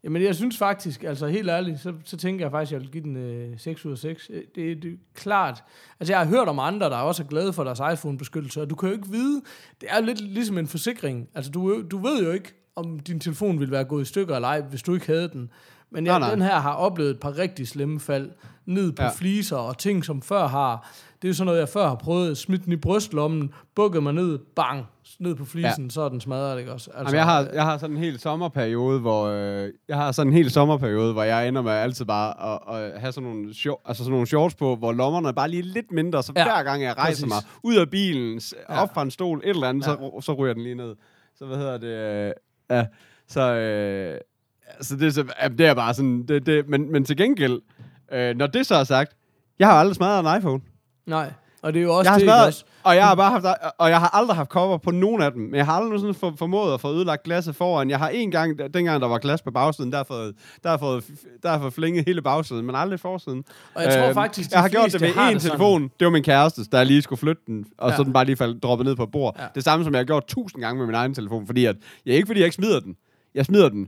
[0.04, 2.92] Jamen, jeg synes faktisk, altså helt ærligt, så, så tænker jeg faktisk, at jeg vil
[2.92, 4.30] give den øh, 6 ud af 6.
[4.34, 5.64] Øh, Det, det er klart.
[6.00, 8.76] Altså, jeg har hørt om andre, der også er glade for deres iPhone-beskyttelse, og du
[8.76, 9.42] kan jo ikke vide,
[9.82, 11.30] det er lidt ligesom en forsikring.
[11.36, 14.48] Altså, du, du ved jo ikke, om din telefon ville være gået i stykker eller
[14.48, 15.50] ej, hvis du ikke havde den.
[15.90, 16.32] Men jeg, Nej, nej.
[16.36, 18.32] den her har oplevet et par rigtig slemme fald
[18.66, 19.10] ned på ja.
[19.10, 20.92] fliser og ting, som før har.
[21.22, 22.38] Det er jo sådan noget, jeg før har prøvet.
[22.38, 24.86] Smidt den i brystlommen, bukket mig ned, bang,
[25.20, 25.90] ned på flisen, ja.
[25.90, 26.92] så er den smadret, ikke også?
[26.92, 30.28] Altså, Jamen, jeg, har, jeg har sådan en hel sommerperiode, hvor øh, jeg har sådan
[30.32, 33.80] en hel sommerperiode, hvor jeg ender med altid bare at, at have sådan nogle, short,
[33.86, 36.64] altså sådan nogle shorts på, hvor lommerne er bare lige lidt mindre, så Ja, hver
[36.64, 37.46] gang jeg rejser præcis.
[37.48, 38.82] mig ud af bilen, Ja.
[38.82, 39.92] op fra en stol, et eller andet, Ja.
[39.92, 40.96] så, så ryger den lige ned.
[41.36, 41.88] Så hvad hedder det?
[41.88, 42.34] Øh,
[42.78, 42.86] ja,
[43.28, 44.18] så, øh,
[44.82, 45.24] så det, er så
[45.58, 47.62] det er bare sådan, det, det, men, men til gengæld,
[48.12, 49.12] øh, når det så er sagt,
[49.60, 50.62] jeg har aldrig smadret en iPhone.
[51.06, 51.32] Nej,
[51.62, 52.64] og det er jo også Jeg har det, smadret, også?
[52.84, 53.46] og jeg har bare haft,
[53.78, 56.16] og jeg har aldrig haft cover på nogen af dem, men jeg har aldrig sådan
[56.16, 57.90] for, formået at få ødelagt glasset foran.
[57.90, 60.78] Jeg har en gang, dengang der var glas på bagsiden, der har fået, der har
[60.78, 61.04] fået,
[61.44, 63.44] der har fået flinget hele bagsiden, men aldrig forsiden.
[63.76, 65.58] Og jeg tror Øhm, faktisk, de jeg har gjort det med en det sådan.
[65.58, 65.84] telefon.
[66.00, 67.96] Det var min kæreste, der lige skulle flytte den, og Ja.
[67.98, 69.36] så den bare lige faldt, droppet ned på bord.
[69.40, 69.46] Ja.
[69.56, 72.16] Det samme som jeg har gjort tusind gange med min egen telefon, fordi at, jeg
[72.16, 72.96] ikke fordi jeg ikke smider den.
[73.36, 73.88] Jeg smider den.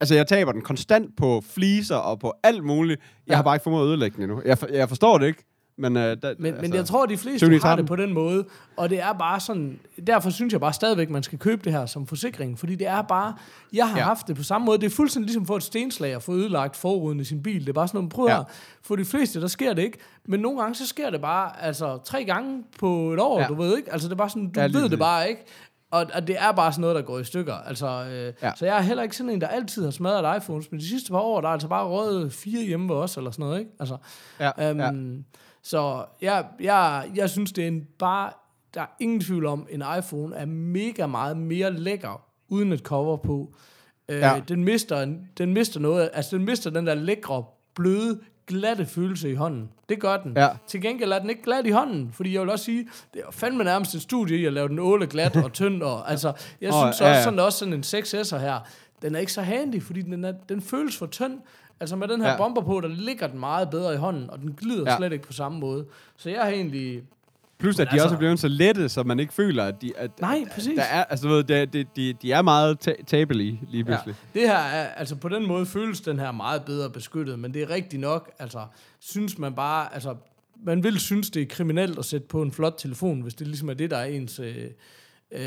[0.00, 3.00] Altså, jeg taber den konstant på fliser og på alt muligt.
[3.26, 3.36] Jeg Ja.
[3.36, 4.42] har bare ikke formået at ødelægge den endnu.
[4.44, 5.44] Jeg, for, jeg forstår det ikke,
[5.78, 5.96] men...
[5.96, 7.96] Uh, da, Men, altså, men jeg tror, at de fleste Tyvende i har det på
[7.96, 8.44] den måde,
[8.76, 11.86] og det er bare sådan, derfor synes jeg bare stadigvæk, man skal købe det her
[11.86, 13.34] som forsikring, fordi det er bare,
[13.72, 14.04] jeg har Ja.
[14.04, 16.32] haft det på samme måde, det er fuldstændig ligesom at få et stenslag og få
[16.34, 18.40] ødelagt forruden i sin bil, det er bare sådan noget, prøv Ja.
[18.82, 21.98] for de fleste, der sker det ikke, men nogle gange, så sker det bare, altså
[22.04, 23.46] tre gange på et år, Ja.
[23.46, 25.44] du ved ikke, altså det er bare sådan, du Ja, ved det bare ikke,
[25.90, 27.54] og, og det er bare sådan noget, der går i stykker.
[27.54, 28.52] Altså, øh, ja.
[28.56, 31.10] Så jeg er heller ikke sådan en, der altid har smadret iPhones, men de sidste
[31.12, 33.70] par år, der er altså bare røget fire hjemme ved os, eller sådan noget, ikke?
[33.80, 33.96] Altså,
[34.40, 34.90] Ja, Øhm, ja.
[35.68, 38.30] Så jeg, jeg, jeg synes, det er en bare...
[38.74, 43.16] Der er ingen tvivl om, en iPhone er mega meget mere lækker, uden et cover
[43.16, 43.54] på.
[44.08, 44.40] Øh, Ja.
[44.48, 49.34] den, mister, den mister noget, altså den mister den der lækre, bløde, glatte følelse i
[49.34, 49.70] hånden.
[49.88, 50.32] Det gør den.
[50.36, 50.48] Ja.
[50.66, 53.30] Til gengæld er den ikke glat i hånden, fordi jeg vil også sige, det er
[53.30, 55.82] fandme nærmest et studie i at lave den åle glat og tynd.
[55.82, 57.22] Og, altså, jeg Åh, synes ja, også, ja.
[57.22, 58.60] sådan, også sådan en 6S'er her,
[59.02, 61.38] den er ikke så handy, fordi den, er, den føles for tynd.
[61.80, 62.36] Altså med den her Ja.
[62.36, 64.96] bomber på, der ligger den meget bedre i hånden, og den glider Ja.
[64.96, 65.86] slet ikke på samme måde.
[66.16, 67.02] Så jeg har egentlig...
[67.58, 69.92] Plus, at de altså- også er blevet så lette, så man ikke føler, at de...
[69.96, 70.76] At, Nej, præcis.
[70.76, 74.14] Der er, altså, ved, de, de, de, de er meget ta- tabelige lige pludselig.
[74.34, 74.40] Ja.
[74.40, 77.62] Det her er, altså på den måde føles den her meget bedre beskyttet, men det
[77.62, 78.60] er rigtigt nok, altså
[79.00, 80.14] synes man bare, altså
[80.64, 83.68] man vil synes, det er kriminelt at sætte på en flot telefon, hvis det ligesom
[83.70, 84.38] er det, der er ens...
[84.38, 84.64] Øh,
[85.32, 85.40] øh,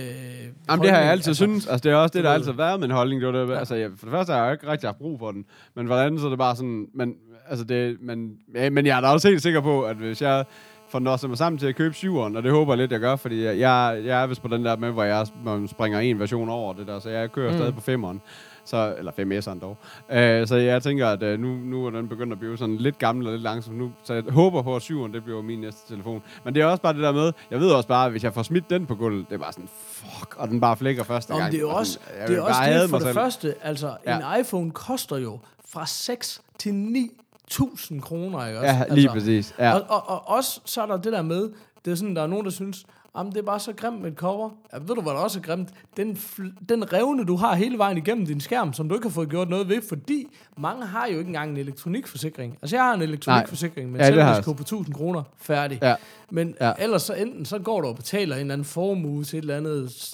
[0.70, 1.68] Jamen, det har jeg altid altså, synes.
[1.68, 3.22] Altså, det er også det, der altid har været min holdning.
[3.22, 3.60] Det var det, ja.
[3.60, 5.46] Altså, jeg, for det første har jeg jo ikke rigtig haft brug for den.
[5.76, 6.88] Men for det andet, så er det bare sådan...
[6.94, 7.16] Men,
[7.50, 10.46] altså, det, men, ja, men jeg er da også helt sikker på, at hvis jeg
[10.92, 13.16] for når mig sammen til at købe syveren, og det håber jeg lidt, jeg gør,
[13.16, 16.20] fordi jeg, jeg, jeg er vist på den der med, hvor jeg man springer en
[16.20, 17.58] version over det der, så jeg kører mm.
[17.58, 18.22] stadig på femeren.
[18.66, 19.78] Så, eller 5S'eren dog.
[20.10, 22.98] Uh, så jeg tænker, at uh, nu, nu er den begyndt at blive sådan lidt
[22.98, 23.92] gammel og lidt langsom nu.
[24.04, 26.24] Så jeg håber på, at 7'eren, det bliver min næste telefon.
[26.44, 28.34] Men det er også bare det der med, jeg ved også bare, at hvis jeg
[28.34, 31.32] får smidt den på gulvet, det er bare sådan, fuck, og den bare flækker første
[31.32, 31.52] Nå, men gang.
[31.54, 33.16] det er også sådan, det, er også det for det selv.
[33.16, 33.56] første.
[33.62, 34.34] Altså, Ja.
[34.36, 36.70] en iPhone koster jo fra 6 til
[37.52, 38.72] 9.000 kroner, ikke også?
[38.74, 39.56] Ja, lige altså, præcis.
[39.60, 39.74] Ja.
[39.74, 41.50] Og, og, og også så er der det der med,
[41.86, 42.86] det er sådan, der er nogen, der synes,
[43.18, 44.50] Jamen, det er bare så grimt med et cover.
[44.74, 45.70] Ja, ved du, hvad der også er grimt?
[45.98, 46.18] Den,
[46.70, 49.50] den revne, du har hele vejen igennem din skærm, som du ikke har fået gjort
[49.50, 52.58] noget ved, fordi mange har jo ikke engang en elektronikforsikring.
[52.62, 55.24] Altså, jeg har en elektronikforsikring med Ja, en på 1000 kroner.
[55.38, 55.80] Færdig.
[55.82, 55.96] Ja.
[56.30, 56.74] Men Ja.
[56.80, 59.58] ellers så enten så går du og betaler en eller anden formue til et eller
[59.58, 60.12] andet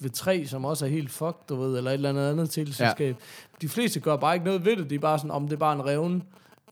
[0.00, 3.16] ved 3, som også er helt fucked, du ved, eller et eller andet andet teleselskab.
[3.20, 3.24] Ja.
[3.60, 4.90] De fleste gør bare ikke noget ved det.
[4.90, 6.20] De er bare sådan, om det er bare en revne.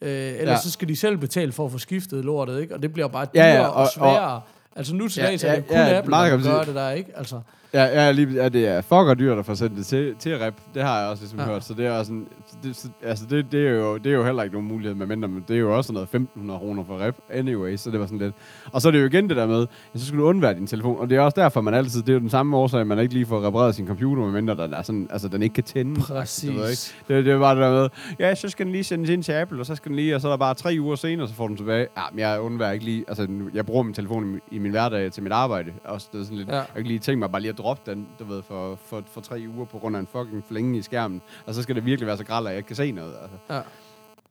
[0.02, 0.56] Øh, ellers Ja.
[0.56, 2.74] så skal de selv betale for at få skiftet lortet, ikke?
[2.74, 4.40] Og det bliver bare dyrere ja, ja, og- og, og sværere.
[4.76, 6.66] Altså nu til Ja, dags er ja, det kun ja, Apple, der sige.
[6.66, 7.10] det der, ikke?
[7.16, 7.40] Altså,
[7.76, 10.54] Ja, ja, lige, ja, det er fucker dyrt at få sendt det til, til rep.
[10.74, 11.44] Det har jeg også ligesom ja.
[11.46, 11.64] Hørt.
[11.64, 12.26] Så det er også sådan,
[12.62, 15.06] det, så- altså det, det, er jo, det er jo heller ikke nogen mulighed med
[15.06, 18.06] mindre, men det er jo også noget 1500 kroner for rep anyway, så det var
[18.06, 18.34] sådan lidt.
[18.72, 20.66] Og så er det jo igen det der med, ja, så skal du undvære din
[20.66, 22.86] telefon, og det er også derfor, man altid, det er jo den samme årsag, at
[22.86, 25.54] man ikke lige får repareret sin computer, med mindre den er sådan, altså den ikke
[25.54, 26.00] kan tænde.
[26.00, 26.48] Præcis.
[26.50, 27.14] Ved ikke?
[27.16, 29.32] Det, det er bare det der med, ja, så skal den lige sendes ind til
[29.32, 31.34] Apple, og så skal den lige, og så er der bare tre uger senere, så
[31.34, 31.86] får den tilbage.
[31.96, 34.70] Ja, men jeg undværer ikke lige, altså jeg bruger min telefon i, min- i min
[34.70, 36.48] hverdag til mit arbejde, og det er sådan lidt.
[36.48, 36.54] Ja.
[36.56, 39.20] jeg kan lige tænke mig bare lige at droppe den, du ved, for, for, for
[39.20, 42.06] tre uger på grund af en fucking flænge i skærmen, og så skal det virkelig
[42.06, 43.14] være så gralt, at jeg ikke kan se noget.
[43.22, 43.64] Altså.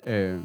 [0.06, 0.14] Ja.
[0.14, 0.40] Øh,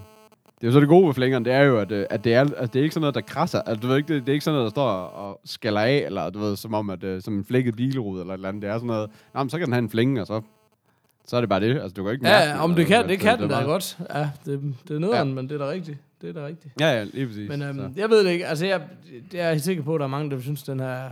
[0.61, 2.35] det er jo så det gode ved flængeren, det er jo, at, øh, at det,
[2.35, 3.62] er, altså, det er ikke sådan noget, der krasser.
[3.62, 6.03] Altså, du ved ikke, det, det er ikke sådan noget, der står og skaller af,
[6.07, 8.62] eller du ved, som om, at øh, som en flækket bilrude eller et eller andet.
[8.62, 10.40] Det er sådan noget, Nå, men så kan den have en flænge, og så,
[11.26, 11.74] så er det bare det.
[11.74, 13.98] Altså, du kan ikke mærke ja, om det kan, det kan den da godt.
[14.14, 15.35] Ja, det, det er nederen, ja.
[15.35, 15.98] men det er da rigtigt.
[16.20, 16.74] Det er da rigtigt.
[16.81, 17.48] Ja, ja, lige præcis.
[17.48, 17.66] Men så.
[17.66, 18.46] øhm, jeg ved det ikke.
[18.46, 18.81] Altså, jeg,
[19.33, 21.11] jeg er helt sikker på, at der er mange, der synes, den her er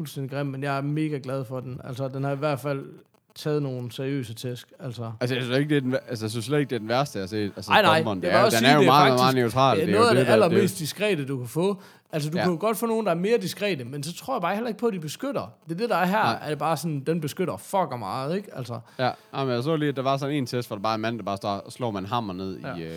[0.00, 1.80] fuldstændig grim, men jeg er mega glad for den.
[1.84, 2.84] Altså, den har i hvert fald
[3.34, 4.72] taget nogle seriøse tæsk.
[4.80, 6.78] Altså, Altså, jeg synes ikke, det er den, altså, jeg synes slet ikke, det er
[6.80, 7.52] den værste, jeg har set.
[7.56, 9.76] Altså, Ej, nej, det er, den sige, er jo det meget, faktisk- meget neutral.
[9.80, 11.82] det er noget af det er allermest diskrete, du kan få.
[12.12, 12.42] Altså, du Ja.
[12.44, 14.68] kan jo godt få nogen, der er mere diskrete, men så tror jeg bare heller
[14.68, 15.52] ikke på, at de beskytter.
[15.68, 16.38] Det er det, der er her, Nej.
[16.44, 18.48] er det bare sådan, den beskytter fucker meget, ikke?
[18.56, 20.92] Altså, Ja, jamen, jeg så lige, at der var sådan en test, hvor der bare
[20.92, 22.74] er en mand, der bare står slår med en hammer ned ja.
[22.76, 22.82] i...
[22.82, 22.92] Øh,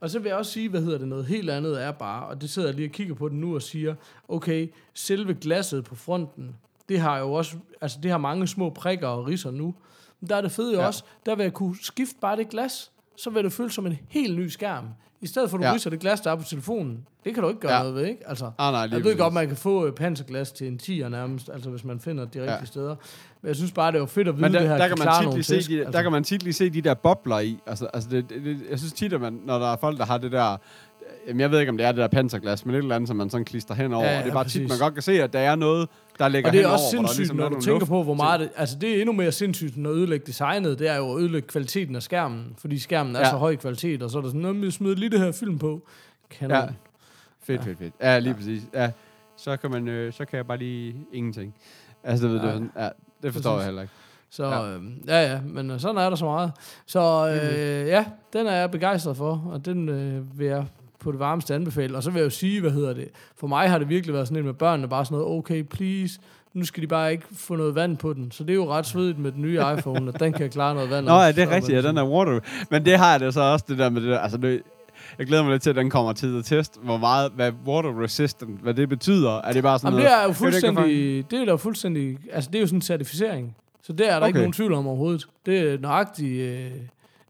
[0.00, 2.40] Og så vil jeg også sige, hvad hedder det, noget helt andet er bare, og
[2.40, 3.94] det sidder jeg lige og kigger på den nu og siger,
[4.28, 6.54] okay, selve glasset på fronten,
[6.88, 9.74] det har jo også, altså det har mange små prikker og ridser nu.
[10.20, 10.86] Men der er det fede jo Ja.
[10.86, 13.98] også, der vil jeg kunne skifte bare det glas, så vil det føles som en
[14.08, 14.88] helt ny skærm.
[15.20, 15.72] I stedet for, at du Ja.
[15.74, 17.06] ridser det glas, der er på telefonen.
[17.24, 17.78] Det kan du ikke gøre Ja.
[17.78, 18.28] noget ved, ikke?
[18.28, 19.18] Altså, ah, nej, jeg ved præcis.
[19.18, 22.38] godt, man kan få øh, panserglas til en 10'er nærmest, altså hvis man finder de
[22.40, 22.64] rigtige ja.
[22.64, 22.96] steder.
[23.42, 24.96] Men jeg synes bare, det var fedt at vide, Men der, det her der, kan
[24.98, 27.58] man tit lige se de, der kan man tit lige se de der bobler i.
[27.66, 30.18] Altså, altså det, det, jeg synes tit, at man, når der er folk, der har
[30.18, 30.56] det der...
[31.28, 33.16] Jamen, jeg ved ikke, om det er det der panserglas, men et eller andet, som
[33.16, 34.04] man sådan klister henover.
[34.04, 34.68] Ja, Ja, det er bare tit, præcis.
[34.68, 36.72] man godt kan se, at der er noget, der ligger Og det er henover.
[36.78, 39.12] også sindssygt, ligesom når du tænker luft på, hvor meget det, altså det er endnu
[39.12, 43.16] mere sindssygt, at ødelægge designet, det er jo at ødelægge kvaliteten af skærmen, fordi skærmen
[43.16, 43.30] er Ja.
[43.30, 45.58] så høj kvalitet, og så er der sådan, noget, vi smider lige det her film
[45.58, 45.82] på.
[46.30, 46.50] Kanon.
[46.56, 46.62] Ja.
[46.62, 46.68] Ja.
[47.42, 47.94] Fedt, fedt, fedt.
[48.00, 48.36] Ja, lige ja.
[48.36, 48.62] præcis.
[48.74, 48.90] Ja,
[49.36, 51.54] så kan, man, øh, så kan jeg bare lige ingenting.
[52.04, 52.52] Altså, ved, Ja.
[52.52, 52.88] sådan, ja,
[53.22, 53.60] det forstår Præcis.
[53.60, 53.94] jeg heller ikke.
[54.30, 54.64] Så Ja.
[54.64, 54.74] ja.
[54.74, 56.52] Øh, ja, ja, men øh, sådan er der så meget.
[56.86, 60.66] Så øh, ja, den er jeg begejstret for, og den øh, vil jeg
[61.00, 61.96] på det varmeste anbefale.
[61.96, 64.28] Og så vil jeg jo sige, hvad hedder det, for mig har det virkelig været
[64.28, 66.20] sådan en med børnene, bare sådan noget, okay, please,
[66.54, 68.30] nu skal de bare ikke få noget vand på den.
[68.30, 70.90] Så det er jo ret svedigt med den nye iPhone, at den kan klare noget
[70.90, 71.06] vand.
[71.06, 72.40] Nå, ja, det er rigtigt, ja, den er water.
[72.70, 74.62] Men det har jeg det så også, det der med det der, altså det,
[75.18, 78.02] jeg glæder mig lidt til, at den kommer til at test, hvor meget, hvad water
[78.02, 79.40] resistant, hvad det betyder.
[79.40, 80.18] Er det bare sådan Jamen, noget...
[80.18, 83.56] det er jo fuldstændig, det er jo fuldstændig, altså det er jo sådan en certificering.
[83.82, 84.26] Så det er der okay.
[84.26, 85.26] ikke nogen tvivl om overhovedet.
[85.46, 86.70] Det er nøjagtigt øh,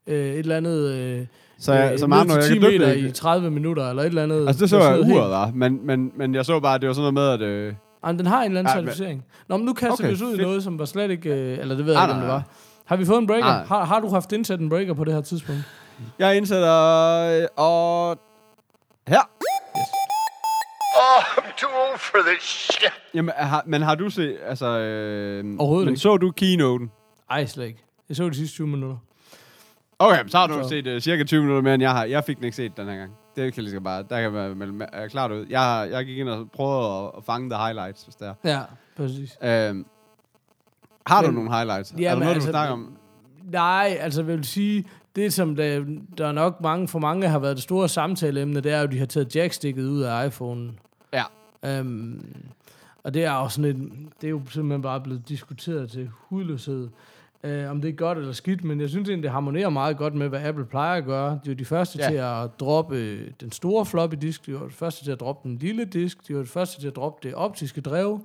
[0.07, 1.27] øh, et eller andet, øh,
[1.59, 4.23] Så, jeg, øh, så når jeg 10 kan meter i 30 minutter, eller et eller
[4.23, 4.47] andet.
[4.47, 6.89] Altså det så er jeg uret var, men, men, men jeg så bare, at det
[6.89, 7.53] var sådan noget med, at...
[7.53, 7.75] Øh,
[8.07, 9.25] Jamen, den har en eller anden Ja, certificering.
[9.49, 11.31] Nå, men nu kaster Okay, vi os ud i noget, som var slet ikke...
[11.31, 12.43] Øh, eller det ved jeg ikke, om det var.
[12.85, 13.65] Har vi fået en breaker?
[13.67, 15.61] Har, har du haft indsat en breaker på det her tidspunkt?
[16.19, 16.75] Jeg indsætter...
[17.43, 18.19] Øh, og...
[19.09, 19.31] Her!
[20.97, 22.93] Oh, I'm too old for this shit.
[23.15, 24.39] Jamen, har, men har du set...
[24.47, 26.01] Altså, øh, Overhovedet men ikke.
[26.01, 26.91] så du keynoten?
[27.31, 27.85] Ej, slet ikke.
[28.09, 28.97] Jeg så de sidste 20 minutter.
[29.99, 30.69] Okay, så har du Så.
[30.69, 32.05] set uh, cirka 20 minutter mere, end jeg har.
[32.05, 33.13] Jeg fik den ikke set den her gang.
[33.37, 34.03] Det kan jeg lige bare...
[34.11, 34.51] Der kan være
[35.05, 35.47] uh, klart ud.
[35.51, 38.35] Jeg, har- jeg gik ind og prøvede at, at fange the highlights, hvis det er.
[38.45, 38.61] Ja,
[38.97, 39.39] præcis.
[39.43, 39.87] Øhm,
[41.07, 41.95] har du Men- nogle highlights?
[41.99, 42.97] Ja, er der noget, altså, du snakker om?
[43.45, 44.85] Nej, altså jeg vil sige,
[45.19, 45.85] det som der,
[46.19, 48.93] der er nok mange, for mange har været det store samtaleemne, det er jo, at
[48.93, 50.73] de har taget jackstikket ud af iPhone.
[51.13, 51.81] Ja.
[51.81, 52.25] Um,
[53.05, 56.89] og det er jo sådan et, det er jo simpelthen bare blevet diskuteret til hudløshed.
[57.45, 60.15] øh, om det er godt eller skidt, men jeg synes egentlig, det harmonerer meget godt
[60.15, 61.31] med, hvad Apple plejer at gøre.
[61.31, 62.09] De er jo de første Ja.
[62.09, 65.49] til at droppe øh, den store floppy disk, de var de første til at droppe
[65.49, 68.21] den lille disk, de var de første til at droppe det optiske drev,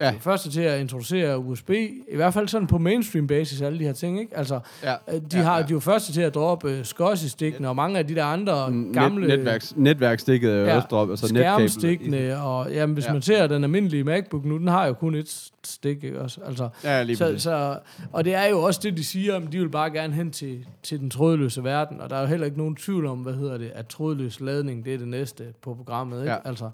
[0.00, 0.04] Ja.
[0.06, 3.60] de var de første til at introducere USB, i hvert fald sådan på mainstream basis,
[3.62, 4.36] alle de her ting, ikke?
[4.36, 4.94] Altså, Ja.
[5.08, 5.62] øh, de, Ja, har, ja.
[5.62, 8.54] de var første til at droppe øh, SCSI-stikkene, og mange af de der andre
[8.92, 9.26] gamle...
[9.26, 11.70] Net, netværks, netværkstikket er jo Ja, også droppet, og så netkabel.
[11.70, 13.12] skærmstikkene, og jamen, hvis Ja.
[13.12, 16.40] man ser den almindelige MacBook nu, den har jo kun et stik, ikke også?
[16.46, 17.78] Altså, Ja, lige så, så,
[18.12, 20.66] og det er jo også det, de siger, om de vil bare gerne hen til,
[20.82, 23.58] til den trådløse verden, og der er jo heller ikke nogen tvivl om, hvad hedder
[23.58, 26.32] det, at trådløs ladning, det er det næste på programmet, ikke?
[26.32, 26.38] Ja.
[26.44, 26.70] Altså,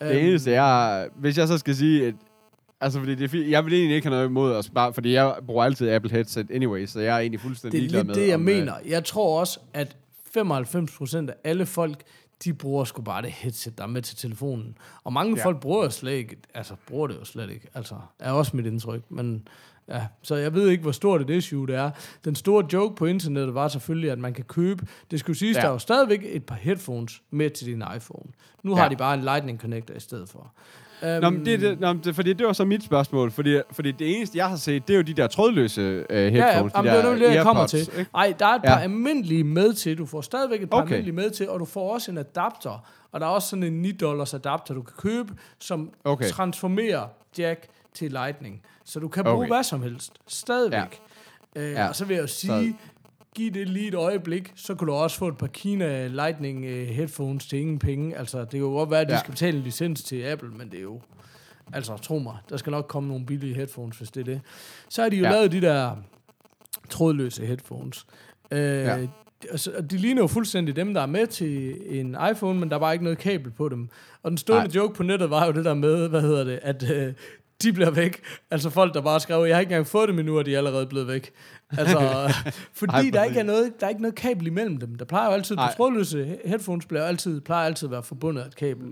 [0.00, 1.06] Det eneste, jeg...
[1.16, 2.06] Hvis jeg så skal sige...
[2.08, 2.14] Et,
[2.80, 5.34] altså, fordi det er, jeg vil egentlig ikke have noget imod os, bare, fordi jeg
[5.46, 8.14] bruger altid Apple headset anyway, så jeg er egentlig fuldstændig det er ligeglad lidt med...
[8.14, 8.74] det, jeg om, øh, mener.
[8.86, 9.96] Jeg tror også, at
[10.38, 12.02] 95% af alle folk,
[12.44, 14.78] de bruger sgu bare det headset, der er med til telefonen.
[15.04, 15.44] Og mange Ja.
[15.44, 18.66] folk bruger jo slet ikke, altså bruger det jo slet ikke, altså er også mit
[18.66, 19.48] indtryk, men
[19.88, 21.90] ja, så jeg ved ikke, hvor stort et issue det er.
[22.24, 25.60] Den store joke på internettet var selvfølgelig, at man kan købe, det skulle siges, Ja.
[25.60, 28.32] der er jo stadigvæk et par headphones med til din iPhone.
[28.62, 28.88] Nu har Ja.
[28.88, 30.52] de bare en lightning connector i stedet for.
[31.02, 33.92] Nå, men det, er det, nå, det, fordi det var så mit spørgsmål, fordi, fordi
[33.92, 35.80] det eneste, jeg har set, det er jo de der trådløse
[36.10, 36.34] uh, headphones.
[36.34, 37.78] Ja, ja, de jamen, der det er det, jeg kommer til.
[37.80, 38.06] ikke?
[38.14, 38.68] Nej, der er et Ja.
[38.74, 39.98] par almindelige med til.
[39.98, 40.86] Du får stadigvæk et par Okay.
[40.94, 42.86] almindelige med til, og du får også en adapter.
[43.12, 46.28] Og der er også sådan en 9 dollars adapter, du kan købe, som Okay.
[46.28, 47.06] transformerer
[47.38, 48.62] jack til lightning.
[48.84, 49.48] Så du kan bruge Okay.
[49.48, 50.12] hvad som helst.
[50.26, 50.78] Stadigvæk.
[51.56, 51.60] Ja.
[51.62, 51.88] Øh, Ja.
[51.88, 52.76] Og så vil jeg jo sige,
[53.36, 56.86] giv det lige et øjeblik, så kan du også få et par Kina Lightning øh,
[56.88, 58.16] headphones til ingen penge.
[58.16, 59.18] Altså, det kan jo godt være, at de Ja.
[59.18, 61.00] skal betale en licens til Apple, men det er jo...
[61.72, 64.40] Altså, tro mig, der skal nok komme nogle billige headphones, hvis det er det.
[64.88, 65.30] Så har de jo Ja.
[65.30, 65.96] lavet de der
[66.90, 68.06] trådløse headphones.
[68.50, 68.98] Øh, Ja.
[69.50, 72.80] altså, de ligner jo fuldstændig dem, der er med til en iPhone, men der er
[72.80, 73.88] bare ikke noget kabel på dem.
[74.22, 74.74] Og den stående Nej.
[74.76, 77.14] joke på nettet var jo det der med, hvad hedder det, at øh,
[77.62, 78.20] de bliver væk.
[78.50, 80.58] Altså folk, der bare skrev, jeg har ikke engang fået dem endnu, og de er
[80.58, 81.30] allerede blevet væk.
[81.78, 81.98] Altså,
[82.80, 84.94] fordi Ej, der ikke er noget, der er ikke noget kabel imellem dem.
[84.94, 88.42] Der plejer jo altid, de trådløse he- headphones bliver altid, plejer altid at være forbundet
[88.42, 88.86] af et kabel.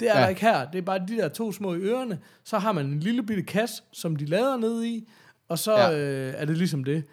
[0.00, 0.22] Det er Ja.
[0.22, 0.70] der ikke her.
[0.70, 2.18] Det er bare de der to små i ørerne.
[2.44, 5.08] Så har man en lille bitte kasse, som de lader ned i,
[5.48, 5.98] og så Ja.
[5.98, 7.04] øh, er det ligesom det.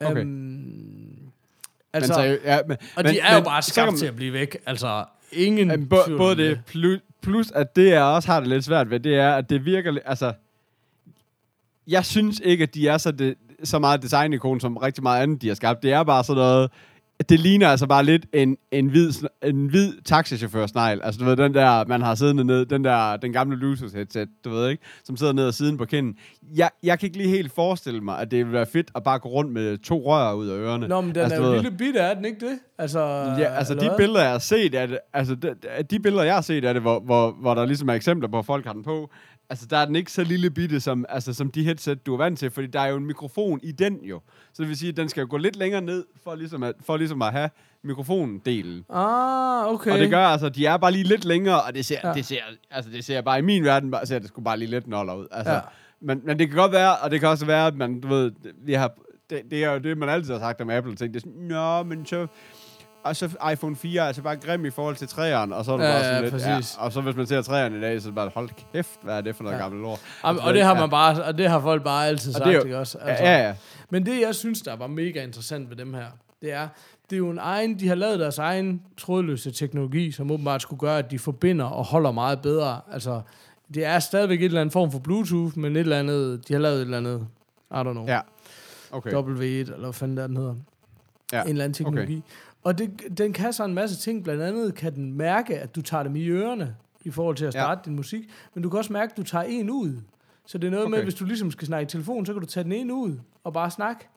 [0.00, 0.22] Okay.
[0.22, 1.32] Um,
[1.92, 4.06] Altså, men, så, ja, men, og men, de er jo men bare skabt man- til
[4.06, 4.56] at blive væk.
[4.66, 8.90] Altså, ingen bo, både det, plus, plus at det, jeg også har det lidt svært
[8.90, 9.98] ved, det er, at det virker...
[10.04, 10.32] Altså,
[11.88, 15.42] jeg synes ikke, at de er så, de, så meget designikon, som rigtig meget andet,
[15.42, 15.82] de har skabt.
[15.82, 16.70] Det er bare sådan noget...
[17.28, 19.12] Det ligner altså bare lidt en, en hvid,
[19.44, 21.00] en hvid taxichauffør-snegl.
[21.02, 24.50] Altså, du ved, den der, man har siddende ned, den der, den gamle Bluetooth-headset, du
[24.50, 26.14] ved ikke, som sidder ned og siden på kinden.
[26.56, 29.18] Jeg, jeg kan ikke lige helt forestille mig, at det ville være fedt at bare
[29.18, 30.88] gå rundt med to rør ud af ørerne.
[30.88, 32.58] Nå, men den Altså, er jo lille bitte, er den ikke det?
[32.78, 33.00] Altså,
[33.38, 33.96] Ja, altså de hvad?
[33.96, 35.54] billeder, jeg har set af det, altså de,
[35.90, 38.38] de billeder, jeg har set af det, hvor, hvor, hvor der ligesom er eksempler på,
[38.38, 39.10] at folk har den på,
[39.50, 42.18] altså der er den ikke så lille bitte, som, altså, som de headset, du er
[42.18, 44.20] vant til, fordi der er jo en mikrofon i den jo.
[44.52, 46.74] Så det vil sige, at den skal jo gå lidt længere ned, for ligesom at,
[46.80, 47.50] for ligesom at have
[47.82, 48.84] mikrofondelen.
[48.90, 49.90] Ah, okay.
[49.90, 52.12] Og det gør altså, de er bare lige lidt længere, og det ser, ja.
[52.12, 54.70] Det ser, altså det ser bare i min verden, bare, ser det sgu bare lige
[54.70, 55.26] lidt noller ud.
[55.30, 55.52] Altså.
[55.52, 55.60] Ja.
[56.00, 58.32] men, men det kan godt være, og det kan også være, at man, du ved,
[58.64, 58.92] vi har,
[59.30, 61.14] det, det er jo det, man altid har sagt om Apple, ting.
[61.14, 62.26] Det er sådan, nå, men så,
[63.08, 65.76] og så iPhone 4 er altså bare grim i forhold til 3'eren, og så er
[65.76, 66.76] det Ja, bare sådan ja, lidt, præcis.
[66.78, 68.90] ja, og så hvis man ser 3'eren i dag, så er det bare, hold kæft,
[69.02, 69.58] hvad er det for noget ja.
[69.58, 69.64] Ja.
[69.64, 70.00] gammelt lort.
[70.24, 70.80] Jamen, og det har Ja.
[70.80, 72.98] man bare, og det har folk bare altid Og sagt, det er jo- ikke også?
[72.98, 73.24] Altså.
[73.24, 73.54] Ja, ja,
[73.90, 76.06] Men det, jeg synes, der var mega interessant ved dem her,
[76.42, 76.68] det er,
[77.10, 80.80] det er jo en egen, de har lavet deres egen trådløse teknologi, som åbenbart skulle
[80.80, 82.80] gøre, at de forbinder og holder meget bedre.
[82.92, 83.20] Altså,
[83.74, 86.60] det er stadigvæk et eller andet form for Bluetooth, men et eller andet, de har
[86.60, 87.26] lavet et eller andet,
[87.70, 88.20] I don't know, ja.
[88.92, 89.10] Okay.
[89.10, 90.54] W1, eller hvad fanden der den hedder.
[91.32, 92.16] Ja, En eller anden teknologi.
[92.16, 92.26] Okay.
[92.66, 94.24] Og det, den kan så en masse ting.
[94.24, 97.52] Blandt andet kan den mærke, at du tager dem i ørerne, i forhold til at
[97.52, 97.90] starte ja.
[97.90, 98.24] din musik.
[98.54, 99.92] Men du kan også mærke, at du tager en ud.
[100.46, 100.96] Så det er noget okay.
[100.96, 103.18] med, hvis du ligesom skal snakke i telefon, så kan du tage den ene ud
[103.44, 104.08] og bare snakke.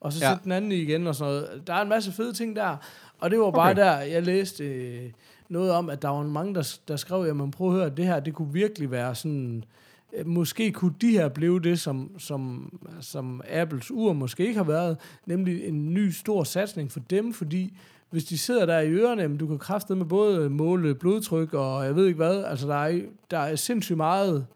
[0.00, 0.30] Og så Ja.
[0.30, 1.66] sætte den anden i igen og sådan noget.
[1.66, 2.76] Der er en masse fede ting der.
[3.20, 3.82] Og det var bare Okay.
[3.82, 5.10] der, jeg læste øh,
[5.48, 8.20] noget om, at der var mange, der, der skrev, jamen prøv at høre, det her,
[8.20, 9.64] det kunne virkelig være sådan...
[10.12, 14.64] øh, Måske kunne de her blive det, som, som, som Apples ur måske ikke har
[14.64, 17.76] været, nemlig en ny stor satsning for dem, fordi
[18.14, 21.84] hvis de sidder der i ørerne, jamen, du kan kræfte med både måle blodtryk og
[21.84, 23.00] jeg ved ikke hvad, altså der er,
[23.30, 24.46] der er sindssygt meget,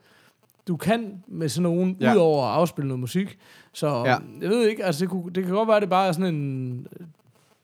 [0.69, 2.13] du kan med sådan nogen, Ja.
[2.15, 3.39] udover at afspille noget musik.
[3.73, 4.17] Så Ja.
[4.41, 6.35] jeg ved ikke, altså det, kunne, det kan godt være, at det bare er sådan
[6.35, 6.87] en,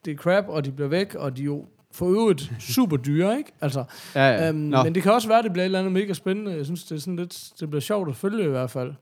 [0.05, 3.53] det er crap, og de bliver væk, og de jo for øvrigt super dyre, ikke?
[3.61, 4.49] Altså, Ja, ja.
[4.49, 6.53] øhm, men det kan også være, at det bliver et eller andet mega spændende.
[6.57, 8.93] Jeg synes, det er sådan lidt, det bliver sjovt at følge i hvert fald.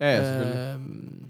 [0.00, 0.74] ja, ja, selvfølgelig.
[0.74, 1.22] Øhm,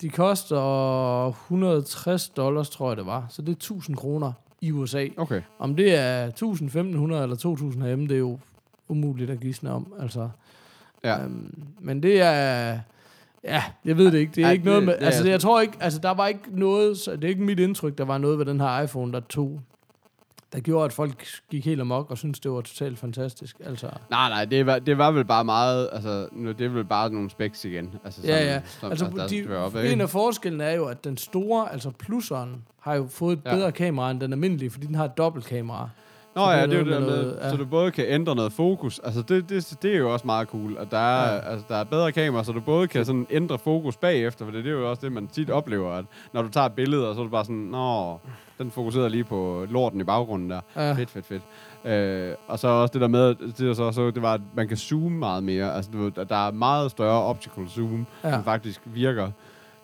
[0.00, 3.26] de koster 160 dollars, tror jeg det var.
[3.30, 5.06] Så det er 1000 kroner i USA.
[5.16, 5.40] Okay.
[5.58, 8.38] Om det er 1000, 1500 eller 2000 herhjemme, det er jo
[8.88, 9.92] umuligt at gisne om.
[10.00, 10.28] Altså,
[11.04, 11.22] Ja.
[11.24, 12.78] øhm, men det er...
[13.44, 14.32] Ja, jeg ved det ikke.
[14.34, 14.94] Det er Ej, ikke noget med...
[14.98, 15.74] det Altså, sådan- jeg tror ikke...
[15.80, 16.98] Altså, der var ikke noget...
[16.98, 19.60] Så det er ikke mit indtryk, der var noget ved den her iPhone, der tog...
[20.56, 23.56] Der gjorde, at folk gik helt amok og syntes, det var totalt fantastisk.
[23.64, 26.84] Altså, Nej, nej, det var, det var vel bare meget, altså, nu, det er vel
[26.84, 27.94] bare nogle specs igen.
[28.04, 28.60] Altså, ja, ja.
[28.80, 31.90] Som, Altså, der, de, der op, en af forskellen er jo, at den store, altså
[31.90, 33.54] plusseren, har jo fået et Ja.
[33.54, 35.88] bedre kamera end den almindelige, fordi den har et dobbeltkamera.
[36.36, 37.50] Nå ja, det er jo det der med noget- ja.
[37.50, 38.98] så du både kan ændre noget fokus.
[39.04, 41.50] Altså, det, det, det er jo også meget cool, at der er, Ja.
[41.50, 44.64] altså, der er bedre kamera, så du både kan sådan ændre fokus bagefter, for det,
[44.64, 47.14] det er jo også det, man tit oplever, at når du tager et billede, og
[47.14, 48.18] så er du bare sådan, nå,
[48.58, 50.60] den fokuserer lige på lorten i baggrunden der.
[50.76, 50.92] Ja.
[50.92, 51.42] Fedt, fedt, fedt.
[51.84, 54.76] Øh, og så også det der med, det, så, så, det var, at man kan
[54.76, 55.74] zoome meget mere.
[55.74, 58.30] Altså, du, der- er meget større optical zoom, ja.
[58.32, 59.30] som faktisk virker.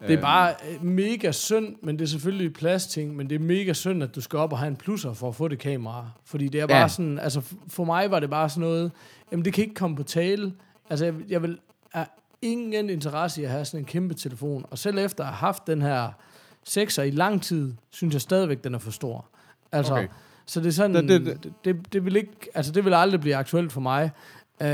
[0.02, 3.34] Det er Øh, bare øh, mega synd, men det er selvfølgelig et pladsting, men det
[3.34, 5.58] er mega synd, at du skal op og have en plusser for at få det
[5.58, 6.10] kamera.
[6.24, 6.88] Fordi det er bare Ja.
[6.88, 8.92] sådan, altså for mig var det bare sådan noget,
[9.32, 10.52] jamen det kan ikke komme på tale.
[10.90, 11.58] Altså jeg, jeg vil
[11.92, 12.06] have
[12.42, 14.64] ingen interesse i at have sådan en kæmpe telefon.
[14.70, 16.08] Og selv efter at have haft den her
[16.68, 19.26] 6'er i lang tid, synes jeg stadigvæk, den er for stor.
[19.72, 20.08] Altså, okay.
[20.46, 22.94] Så det er sådan, Det- det, det- det, det, det, vil ikke, altså det vil
[22.94, 24.10] aldrig blive aktuelt for mig.
[24.62, 24.68] Øh,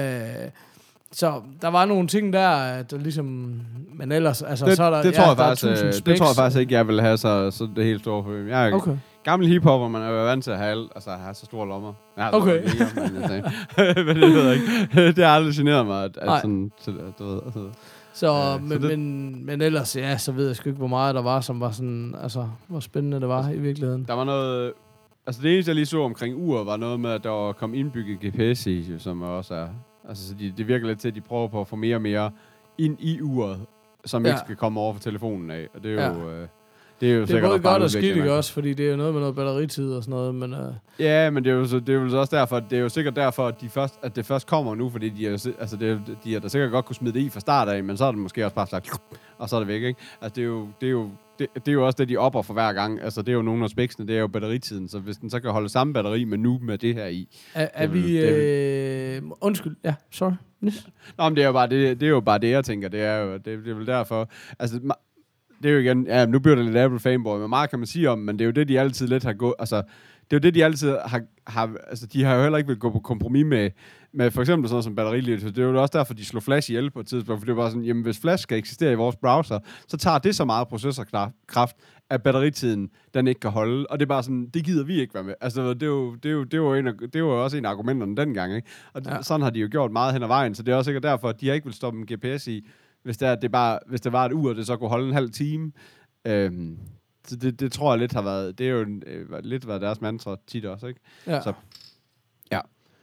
[1.12, 3.60] så der var nogle ting der, der ligesom...
[3.94, 5.92] Men ellers, altså, det, så er der, det, tror ja, jeg der er faktisk, øh,
[6.06, 8.48] det tror jeg faktisk ikke, jeg vil have så, så det helt store problem.
[8.48, 8.96] Jeg er okay.
[9.24, 11.92] Gammel hiphopper, man er jo vant til at have, al- altså, have så store lommer.
[12.16, 12.62] Jeg har Okay.
[12.62, 13.10] Mere,
[14.06, 15.06] men, det ved jeg ikke.
[15.16, 17.60] det har aldrig generet mig, at, at sådan, så, du ved, altså,
[18.12, 20.86] Så, Øh, men, så det- men, men ellers, ja, så ved jeg sgu ikke, hvor
[20.86, 24.04] meget der var, som var sådan, altså, hvor spændende det var i virkeligheden.
[24.08, 24.72] der var noget,
[25.26, 28.18] altså det eneste, jeg lige så omkring uret, var noget med, at der kom indbygget
[28.20, 29.66] GPS i, som også er,
[30.08, 32.02] altså så de, det virker lidt til, at de prøver på at få mere og
[32.02, 32.30] mere
[32.78, 33.60] ind i uret,
[34.04, 34.30] som Ja.
[34.32, 36.42] ikke skal komme over for telefonen af, og det er jo, Ja.
[36.42, 36.48] øh,
[37.00, 38.52] det er jo Det er både godt og skidt, ikke også?
[38.52, 40.58] Fordi det er jo noget med noget batteritid og sådan noget, men uh,
[40.98, 42.88] Ja, men det er jo, så, det er jo så også derfor, det er jo
[42.88, 45.76] sikkert derfor, at, de først, at det først kommer nu, fordi de er, jo altså
[45.76, 47.96] det, er- de har da sikkert godt kunne smide det i fra start af, men
[47.96, 48.90] så er det måske også bare sagt,
[49.38, 50.00] og så er det væk, ikke?
[50.22, 52.42] Altså det er jo, det er jo, det, det er jo også det, de opper
[52.42, 53.02] for hver gang.
[53.02, 55.40] Altså det er jo nogle af speksene, det er jo batteritiden, så hvis den så
[55.40, 57.28] kan holde samme batteri, men nu med det her i.
[57.54, 58.18] er, er vil- vi...
[58.20, 60.32] Øh, undskyld, ja, sorry.
[60.64, 60.86] Yes.
[61.18, 63.00] Nå, men det er jo bare det, det, er jo bare det jeg tænker, det
[63.02, 64.28] er jo, det, det er vel derfor,
[64.58, 64.80] altså
[65.62, 67.86] det er jo igen, ja, nu bliver det lidt Apple fanboy, men meget kan man
[67.86, 69.76] sige om, men det er jo det, de altid lidt har gået, altså,
[70.30, 72.78] det er jo det, de altid har, har altså, de har jo heller ikke vil
[72.78, 73.70] gå på kompromis med,
[74.12, 75.40] med for eksempel sådan noget som batterilivet.
[75.40, 77.56] Så det er jo også derfor, de slog Flash ihjel på et tidspunkt, for det
[77.56, 80.44] var bare sådan, jamen hvis Flash skal eksistere i vores browser, så tager det så
[80.44, 81.76] meget processorkraft,
[82.10, 83.86] at batteritiden, den ikke kan holde.
[83.86, 85.34] Og det er bare sådan, det gider vi ikke være med.
[85.40, 87.44] Altså, det er jo, det er jo, det er jo, en af, det var jo
[87.44, 88.68] også en af argumenterne dengang, ikke?
[88.92, 89.22] Og ja.
[89.22, 91.28] sådan har de jo gjort meget hen ad vejen, så det er også sikkert derfor,
[91.28, 92.66] at de har ikke vil stoppe en GPS i,
[93.02, 95.14] hvis det, er, det, bare, hvis det var et ur, det så kunne holde en
[95.14, 95.72] halv time.
[96.24, 96.78] Øhm,
[97.26, 99.80] så det, det tror jeg lidt har været, det er jo en, øh, lidt været
[99.80, 101.00] deres mantra tit også, ikke?
[101.26, 101.40] Ja.
[101.40, 101.52] Så-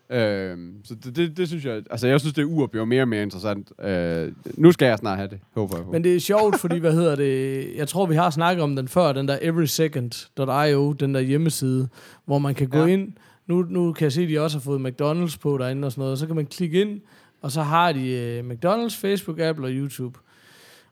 [0.09, 3.07] Øhm, så det, det, det, synes jeg, altså jeg synes, det ur bliver mere og
[3.07, 3.71] mere interessant.
[3.81, 5.91] Øh, nu skal jeg snart have det, håber jeg på.
[5.91, 8.87] Men det er sjovt, fordi, hvad hedder det, jeg tror, vi har snakket om den
[8.87, 11.87] før, den der everysecond.io, den der hjemmeside,
[12.25, 12.85] hvor man kan gå Ja.
[12.85, 13.13] ind,
[13.47, 16.01] nu, nu kan jeg se, at de også har fået McDonald's på derinde og sådan
[16.01, 17.01] noget, så kan man klikke ind,
[17.45, 17.99] og så har de
[18.43, 20.19] uh, McDonald's, Facebook, Apple og YouTube.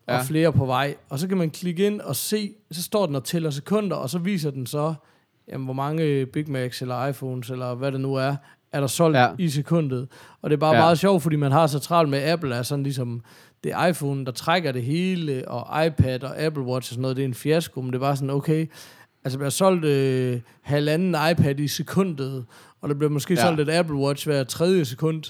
[0.08, 0.22] Og Ja.
[0.22, 0.95] flere på vej.
[1.10, 4.10] Og så kan man klikke ind og se, så står den og tæller sekunder, og
[4.10, 4.93] så viser den så,
[5.51, 8.36] jamen, hvor mange Big Macs eller iPhones, eller hvad det nu er,
[8.72, 9.30] er der solgt ja.
[9.38, 10.08] I sekundet.
[10.41, 10.80] Og det er bare ja.
[10.82, 13.22] Meget sjovt, fordi man har så travlt med Apple, er sådan ligesom,
[13.64, 17.18] det er iPhone, der trækker det hele, og iPad og Apple Watch og sådan noget,
[17.18, 18.72] det er en fiasko, men det er bare sådan, okay,
[19.24, 22.45] altså bliver solgt øh, halvanden iPad i sekundet,
[22.82, 23.34] og der bliver måske.
[23.34, 23.41] Ja.
[23.41, 25.24] solgt et Apple Watch hver tredje sekund.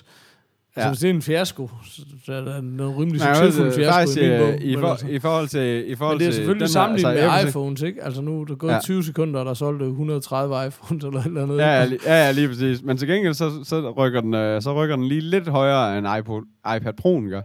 [0.77, 0.87] Ja.
[0.87, 4.17] hvis det er en fiasko, så så er det en rimelig succesfuld altså, fiasko faktisk,
[4.17, 4.61] i min øh, bog.
[4.61, 5.07] i, for, altså.
[5.07, 5.91] i forhold til...
[5.91, 8.03] I forhold Men det er selvfølgelig sammenlignet altså, med sige- iPhones, ikke?
[8.03, 8.75] Altså nu er der gået ja.
[8.75, 8.81] Ja.
[8.81, 11.57] 20 sekunder, og der er solgt 130 iPhones eller eller andet.
[11.57, 12.81] Ja, ja, ja, ja, lige præcis.
[12.83, 16.07] Men til gengæld, så, så, rykker den, øh, så rykker den lige lidt højere end
[16.19, 16.41] iPod,
[16.75, 17.41] iPad Pro'en gør.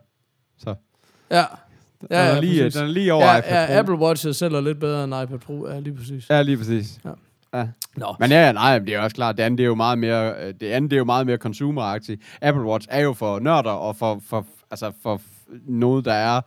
[0.59, 0.74] Så
[1.31, 1.37] ja.
[1.37, 1.45] ja,
[2.01, 2.74] den, ja, er lige, præcis.
[2.81, 3.72] den er lige over ja, iPad ja, Pro.
[3.79, 5.68] Apple Watch sælger lidt bedre end iPad Pro.
[5.68, 6.31] Ja, lige præcis.
[6.31, 6.99] Ja, lige præcis.
[7.05, 7.11] Ja.
[7.55, 7.66] Ja.
[7.96, 8.14] Nå.
[8.18, 10.55] Men ja, nej, det er også klart, det andet det er jo meget mere, øh,
[10.61, 12.22] det andet det er jo meget mere consumeragtigt.
[12.42, 15.20] Apple Watch er jo for nørder og for, for altså for
[15.66, 16.40] noget, der er,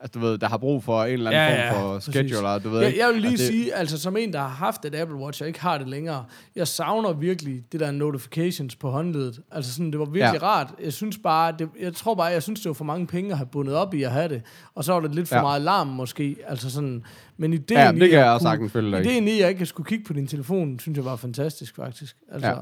[0.00, 2.14] altså du ved, der har brug for en eller anden Ja, form for præcis.
[2.14, 4.84] scheduler, du ved Jeg, jeg vil lige det- sige, altså som en, der har haft
[4.84, 6.24] et Apple Watch, og ikke har det længere,
[6.56, 9.40] jeg savner virkelig det der notifications på håndledet.
[9.50, 10.46] Altså sådan, det var virkelig ja.
[10.46, 10.74] rart.
[10.84, 13.36] Jeg synes bare, det, jeg tror bare, jeg synes, det var for mange penge at
[13.36, 14.42] have bundet op i at have det.
[14.74, 15.42] Og så var det lidt for ja.
[15.42, 16.36] Meget larm måske.
[16.46, 17.02] Altså sådan,
[17.36, 19.00] men ideen Ja, i det kan at jeg også kunne- sagtens følge dig.
[19.06, 22.16] Ideen i, at jeg ikke skulle kigge på din telefon, synes jeg var fantastisk, faktisk.
[22.32, 22.48] Altså.
[22.48, 22.54] Ja.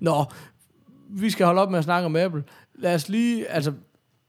[0.00, 0.24] Nå,
[1.10, 2.42] vi skal holde op med at snakke om Apple.
[2.78, 3.72] Lad os lige, altså,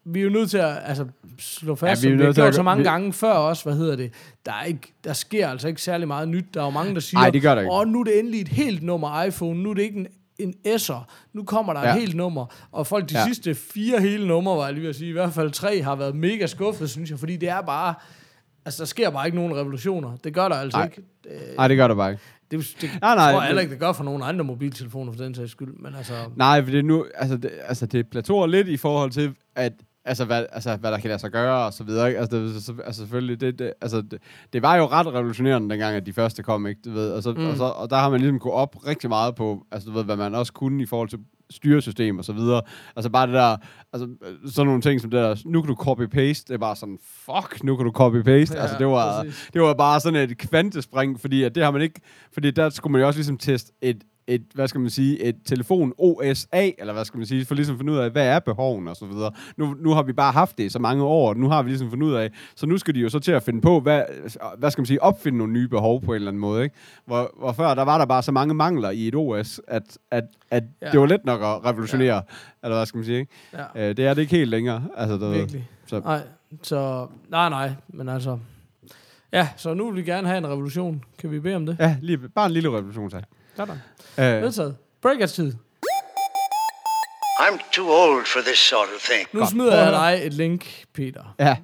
[0.06, 1.06] vi er jo nødt til at altså,
[1.40, 3.64] slå fast, Ja, vi er som vi har gjort så mange vi- gange før også,
[3.64, 4.14] hvad hedder det,
[4.46, 6.46] der, er ikke, der sker altså ikke særlig meget nyt.
[6.54, 7.72] Der er jo mange, der siger, Ej, det gør der ikke.
[7.74, 10.08] åh, nu er det endelig et helt nummer iPhone, nu er det ikke en
[10.40, 11.30] en S'er.
[11.34, 11.94] Nu kommer der ja.
[11.96, 13.26] Et helt nummer, og folk de ja.
[13.26, 15.96] Sidste fire hele numre, var jeg lige ved at sige, i hvert fald tre, har
[15.96, 17.94] været mega skuffet, synes jeg, fordi det er bare,
[18.66, 20.18] altså der sker bare ikke nogen revolutioner.
[20.24, 20.86] Det gør der altså Nej.
[20.86, 21.02] ikke.
[21.24, 22.22] Det, Nej, det gør det bare ikke.
[22.52, 25.24] det, det Nej, nej, tror jeg heller ikke, det gør for nogen andre mobiltelefoner for
[25.24, 26.14] den sags skyld, men altså...
[26.36, 29.74] Nej, for det nu, altså det, altså det plateauer lidt i forhold til, at
[30.06, 32.08] altså hvad, altså, hvad der kan lade sig gøre og så videre.
[32.08, 32.20] Ikke?
[32.20, 34.22] Altså, det, så, altså selvfølgelig, det, det, altså, det,
[34.54, 36.82] det, var jo ret revolutionerende, dengang at de første kom, ikke?
[36.86, 37.48] Du ved, og, så, mm.
[37.48, 40.04] og, så, og der har man ligesom gået op rigtig meget på, altså du ved,
[40.04, 42.62] hvad man også kunne i forhold til styresystem og så videre.
[42.96, 43.58] Altså bare det der,
[43.94, 44.08] altså
[44.46, 47.64] sådan nogle ting som det der, nu kan du copy-paste, det er bare sådan, fuck,
[47.64, 48.54] nu kan du copy-paste.
[48.54, 49.50] Ja, Ja, altså det var, præcis.
[49.54, 52.02] det var bare sådan et kvantespring, fordi at det har man ikke,
[52.34, 55.36] fordi der skulle man jo også ligesom teste et, et, hvad skal man sige, et
[55.46, 58.40] telefon OSA, eller hvad skal man sige, for ligesom at finde ud af, hvad er
[58.40, 59.32] behoven og så videre.
[59.58, 61.70] Nu, nu har vi bare haft det i så mange år, og nu har vi
[61.70, 64.04] ligesom fundet ud af, så nu skal de jo så til at finde på, hvad,
[64.58, 66.76] hvad skal man sige, opfinde nogle nye behov på en eller anden måde, ikke?
[67.06, 70.24] Hvor, hvor før, der var der bare så mange mangler i et OS, at, at,
[70.52, 70.92] at ja.
[70.92, 72.22] det var let nok at revolutionere, ja.
[72.64, 73.32] eller hvad skal man sige, ikke?
[73.54, 73.90] Ja.
[73.90, 74.84] Øh, det er det ikke helt længere.
[74.98, 75.70] Altså, der, Virkelig.
[75.86, 76.00] Så.
[76.00, 76.22] Nej,
[76.62, 77.08] så...
[77.30, 78.38] Nej, nej, men altså...
[79.34, 81.04] Ja, så nu vil vi gerne have en revolution.
[81.20, 81.78] Kan vi bede om det?
[81.80, 83.24] Ja, lige, bare en lille revolution, tak.
[83.56, 83.76] Sådan.
[84.18, 84.76] Øh, Vedtaget.
[85.02, 85.54] Breakers-tid.
[87.40, 89.28] I'm too old for this sort of thing.
[89.34, 89.50] Nu Godt.
[89.50, 91.36] smider jeg dig et link, Peter.
[91.40, 91.56] ja,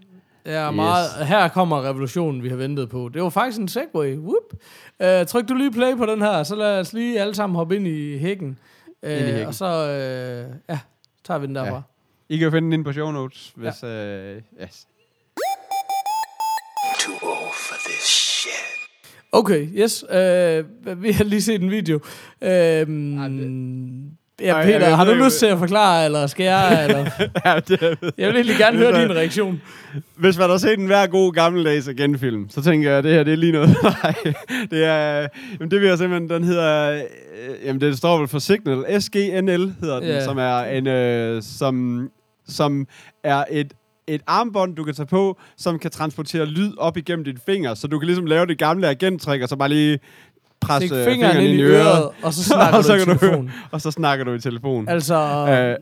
[0.46, 0.76] Ja, Yes.
[0.76, 1.28] meget.
[1.28, 3.10] Her kommer revolutionen, vi har ventet på.
[3.14, 4.16] Det var faktisk en segway.
[4.18, 4.54] Whoop.
[5.00, 7.76] Uh, tryk du lige play på den her, så lad os lige alle sammen hoppe
[7.76, 8.60] ind i hækken.
[9.04, 9.48] Uh, Ind i hækken.
[9.48, 10.80] Og så uh, ja,
[11.24, 11.76] tager vi den derfra.
[11.76, 11.82] Ja.
[12.30, 13.84] I kan jo finde den inde på show notes, hvis...
[13.84, 13.88] Ja.
[13.88, 14.88] Øh, yes.
[17.00, 17.31] Too old.
[19.32, 20.04] Okay, yes.
[20.04, 22.00] Uh, vi har lige set en video.
[24.42, 26.86] Ja, Ej, Peter, jeg har du lyst til at forklare, eller skal jeg?
[26.90, 27.06] Eller?
[27.46, 29.62] ja, det, Jeg vil egentlig gerne høre din reaktion.
[30.16, 33.24] Hvis man har set en hver god gammeldags genfilm, så tænker jeg, at det her
[33.24, 33.70] det er lige noget.
[34.04, 34.16] Nej,
[34.72, 35.28] det er...
[35.60, 36.30] Jamen, det vil jeg simpelthen...
[36.30, 36.92] Den hedder...
[36.94, 37.02] Øh,
[37.66, 39.02] jamen, det står vel for Signal.
[39.02, 40.24] SGNL hedder den, Ja.
[40.24, 40.88] som er en...
[40.88, 42.08] Øh, som,
[42.48, 42.88] som
[43.24, 43.74] er et
[44.08, 47.88] et armbånd, du kan tage på, som kan transportere lyd op igennem dit finger, så
[47.88, 50.00] du kan ligesom lave det gamle agenttrik, og så bare lige
[50.62, 53.08] presse Stik øh, fingeren ind i øret, og så snakker og du så i kan
[53.08, 53.52] du, telefon.
[53.72, 54.88] og så snakker du i telefon.
[54.90, 55.76] Altså, Øh,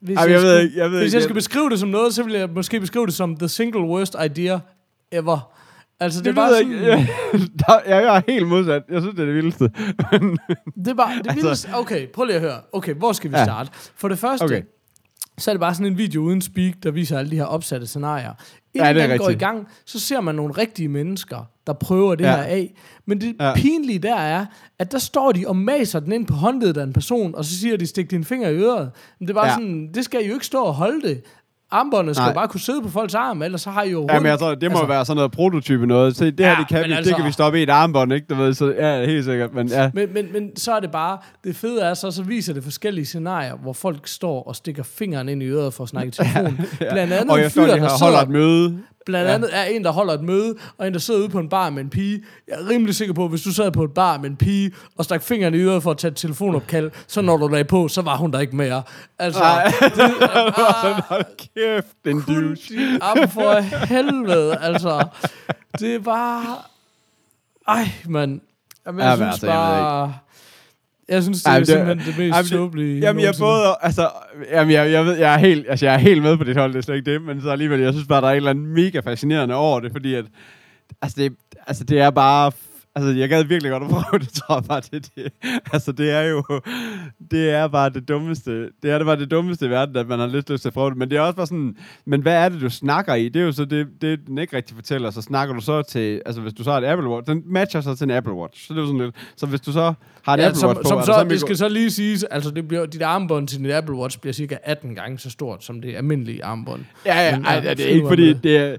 [0.00, 1.70] hvis, ej, jeg, jeg ved skulle, ikke- jeg ved hvis ikke, jeg skulle jeg- beskrive
[1.70, 4.58] det som noget, så ville jeg måske beskrive det som the single worst idea
[5.12, 5.50] ever.
[6.00, 7.12] Altså, det, det er bare ved sådan, jeg ikke.
[7.68, 8.82] Der- jeg er helt modsat.
[8.90, 9.64] Jeg synes, det er det vildeste.
[9.64, 12.60] det er bare, det Altså- altså, okay, prøv lige at høre.
[12.72, 13.44] Okay, hvor skal vi Ja.
[13.44, 13.70] starte?
[13.96, 14.62] For det første, Okay.
[15.38, 17.86] Så er det bare sådan en video uden speak, der viser alle de her opsatte
[17.86, 18.32] scenarier.
[18.74, 21.72] Ja, Inden det er den går i gang, så ser man nogle rigtige mennesker, der
[21.72, 22.36] prøver det Ja.
[22.36, 22.74] her af.
[23.06, 23.54] Men det Ja.
[23.54, 24.46] pinlige der er,
[24.78, 27.58] at der står de og maser den ind på håndledet af en person, og så
[27.58, 28.90] siger de, stik din finger i øret.
[29.18, 29.50] Men det er bare Ja.
[29.52, 29.56] ja.
[29.56, 31.22] sådan, det skal I jo ikke stå og holde det.
[31.74, 32.34] Armbåndet skal Nej.
[32.34, 34.54] bare kunne sidde på folks arm, ellers så har I jo Ja, men jeg tror,
[34.54, 36.16] det må altså, være sådan noget prototype noget.
[36.16, 38.12] Se, det her, Ja, det kan, vi, altså- det kan vi stoppe i et armbånd,
[38.12, 38.26] ikke?
[38.30, 39.54] Du ved, så ja, helt sikkert.
[39.54, 42.52] Men ja, Men, men, men så er det bare, det fede er så, så viser
[42.54, 46.08] det forskellige scenarier, hvor folk står og stikker fingeren ind i øret for at snakke
[46.08, 46.56] i telefon.
[46.78, 48.78] Blandt andet og en jeg fyr, står der og holder sidder, et møde.
[49.06, 49.34] Blandt Ja.
[49.34, 51.70] andet er en, der holder et møde, og en, der sidder ude på en bar
[51.70, 52.22] med en pige.
[52.48, 54.72] Jeg er rimelig sikker på, at hvis du sad på et bar med en pige,
[54.98, 57.88] og stak fingeren i øret for at tage et telefonopkald, så når du lagde på,
[57.88, 58.82] så var hun der ikke mere.
[59.18, 59.64] Altså, Nej.
[59.80, 60.18] det er
[60.56, 61.24] bare Hold
[61.54, 62.98] kæft, den douche.
[63.02, 65.06] arm for helvede, altså.
[65.78, 66.56] Det er bare...
[67.68, 68.40] Ej, mand.
[68.86, 70.02] Jamen, jeg Ja, synes altså, bare...
[70.02, 70.12] Jeg
[71.22, 72.98] synes, det Ej, er det- simpelthen det mest Jamen, tåbelige.
[73.00, 73.46] Jamen, jeg nogensinde.
[73.46, 74.08] både, altså,
[74.52, 76.72] jamen, jeg, jeg, ved, jeg, er helt, altså, jeg er helt med på dit hold,
[76.72, 78.50] det er slet ikke det, men så alligevel, jeg synes bare, der er et eller
[78.50, 80.24] andet mega fascinerende over det, fordi at,
[81.02, 81.32] altså, det,
[81.66, 82.52] altså, det er bare,
[82.94, 85.32] altså, jeg gad virkelig godt at prøve det, tror jeg bare, det, det,
[85.72, 86.42] altså, det er jo,
[87.30, 90.18] det er bare det dummeste, det er det bare det dummeste i verden, at man
[90.18, 92.48] har lyst til at prøve det, men det er også bare sådan, men hvad er
[92.48, 93.28] det, du snakker i?
[93.28, 96.22] Det er jo så det, det den ikke rigtig fortæller, så snakker du så til,
[96.26, 98.66] altså, hvis du så har et Apple Watch, den matcher så til en Apple Watch,
[98.66, 100.68] så det er jo sådan lidt, så hvis du så har en Ja, Apple som,
[100.68, 103.02] Watch på, som der så, en det skal så lige siges, altså det bliver, dit
[103.02, 106.84] armbånd til dit Apple Watch bliver cirka 18 gange så stort, som det almindelige armbånd.
[107.06, 108.42] Ja, ja, Men, ej, ja, ja, det er ikke fordi, det.
[108.42, 108.76] det er...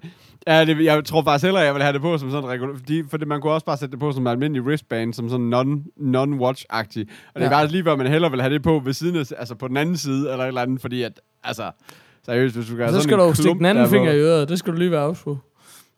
[0.47, 3.03] Ja, det, jeg tror faktisk hellere, jeg vil have det på som sådan regulær, fordi,
[3.09, 5.83] fordi man kunne også bare sætte det på som en almindelig wristband, som sådan non,
[5.97, 7.01] non-watch-agtig.
[7.33, 7.49] Og det er Ja.
[7.49, 9.77] faktisk lige, hvor man hellere vil have det på ved siden af, altså på den
[9.77, 11.71] anden side, eller et eller andet, fordi at, altså,
[12.25, 14.59] seriøst, hvis du gør Så sådan skal du stikke den anden finger i øret, det
[14.59, 15.37] skal du lige være ops på.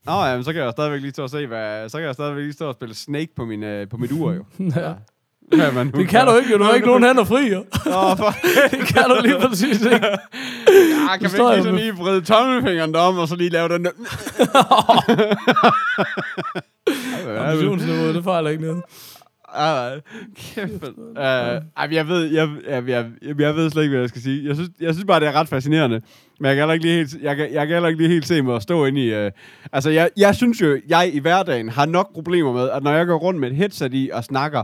[0.05, 2.13] Nå, ja, men så kan jeg stadigvæk lige stå og se, hvad, så kan jeg
[2.13, 4.43] stadigvæk lige stå og spille Snake på, min, øh, på mit ur, jo.
[4.75, 4.93] Ja.
[5.55, 6.57] Hvad man Det kan du ikke, jo.
[6.57, 7.65] du har ikke nogen hænder fri, jo.
[7.85, 8.33] Nå, for...
[8.71, 10.05] Det kan du lige præcis ikke.
[10.05, 13.85] Ja, kan vi ikke lige, så lige vride tommelfingeren om, og så lige lave den
[13.85, 13.91] der...
[17.51, 18.83] Ambitionsniveauet, det fejler ikke noget.
[19.53, 20.01] Ah,
[20.35, 20.83] kæft.
[20.83, 24.47] Uh, jeg ved, jeg, jeg, jeg, jeg, jeg ved slet ikke, hvad jeg skal sige.
[24.47, 26.01] Jeg synes, jeg synes bare, det er ret fascinerende.
[26.39, 28.27] Men jeg kan heller ikke lige helt, jeg kan, jeg kan heller ikke lige helt
[28.27, 29.25] se mig at stå inde i...
[29.25, 29.31] Uh,
[29.71, 33.07] altså, jeg, jeg synes jo, jeg i hverdagen har nok problemer med, at når jeg
[33.07, 34.63] går rundt med et headset i og snakker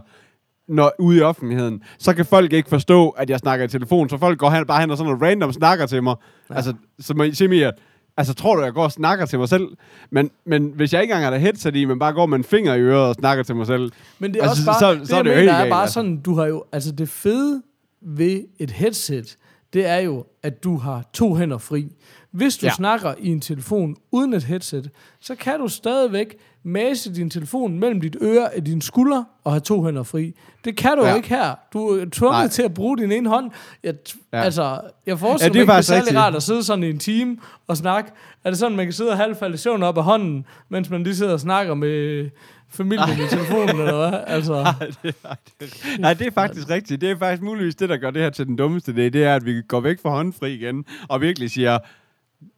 [0.68, 4.18] når, ude i offentligheden, så kan folk ikke forstå, at jeg snakker i telefon, så
[4.18, 6.16] folk går hen, bare hen og sådan noget random snakker til mig.
[6.50, 6.56] Ja.
[6.56, 7.74] Altså, så man siger mig, at
[8.18, 9.68] Altså, tror du, jeg går og snakker til mig selv?
[10.10, 12.44] Men, men hvis jeg ikke engang har det headset i, men bare går med en
[12.44, 13.92] finger i øret og snakker til mig selv...
[14.20, 15.82] Men det er altså, også bare, så, det, så er det jo helt er bare
[15.82, 15.94] altså.
[15.94, 17.62] sådan, du har jo, altså det fede
[18.02, 19.36] ved et headset,
[19.74, 21.92] det er jo, at du har to hænder fri.
[22.34, 22.72] Hvis du Ja.
[22.72, 24.90] snakker i en telefon uden et headset,
[25.22, 29.60] så kan du stadigvæk mase din telefon mellem dit øre og din skulder og have
[29.60, 30.36] to hænder fri.
[30.66, 31.16] Det kan du Ja.
[31.16, 31.56] ikke her.
[31.74, 32.48] Du er tvunget Nej.
[32.48, 33.52] til at bruge din ene hånd.
[33.84, 33.94] Jeg,
[34.34, 34.42] Ja.
[34.44, 36.84] Altså, jeg forestiller Ja, det er mig ikke, det er særlig rart at sidde sådan
[36.84, 38.12] i en time og snakke.
[38.44, 39.12] Er det sådan, man kan sidde
[39.42, 42.30] og i søvn op af hånden, mens man lige sidder og snakker med
[42.70, 44.20] familien i telefonen, eller hvad?
[44.36, 44.74] Altså, Nej,
[45.04, 47.02] det, nej, det, nej, det er faktisk rigtigt.
[47.02, 48.96] Det er faktisk muligvis det, der gør det her til den dummeste idé.
[48.96, 51.80] Det er, at vi går væk fra håndfri igen, og virkelig siger,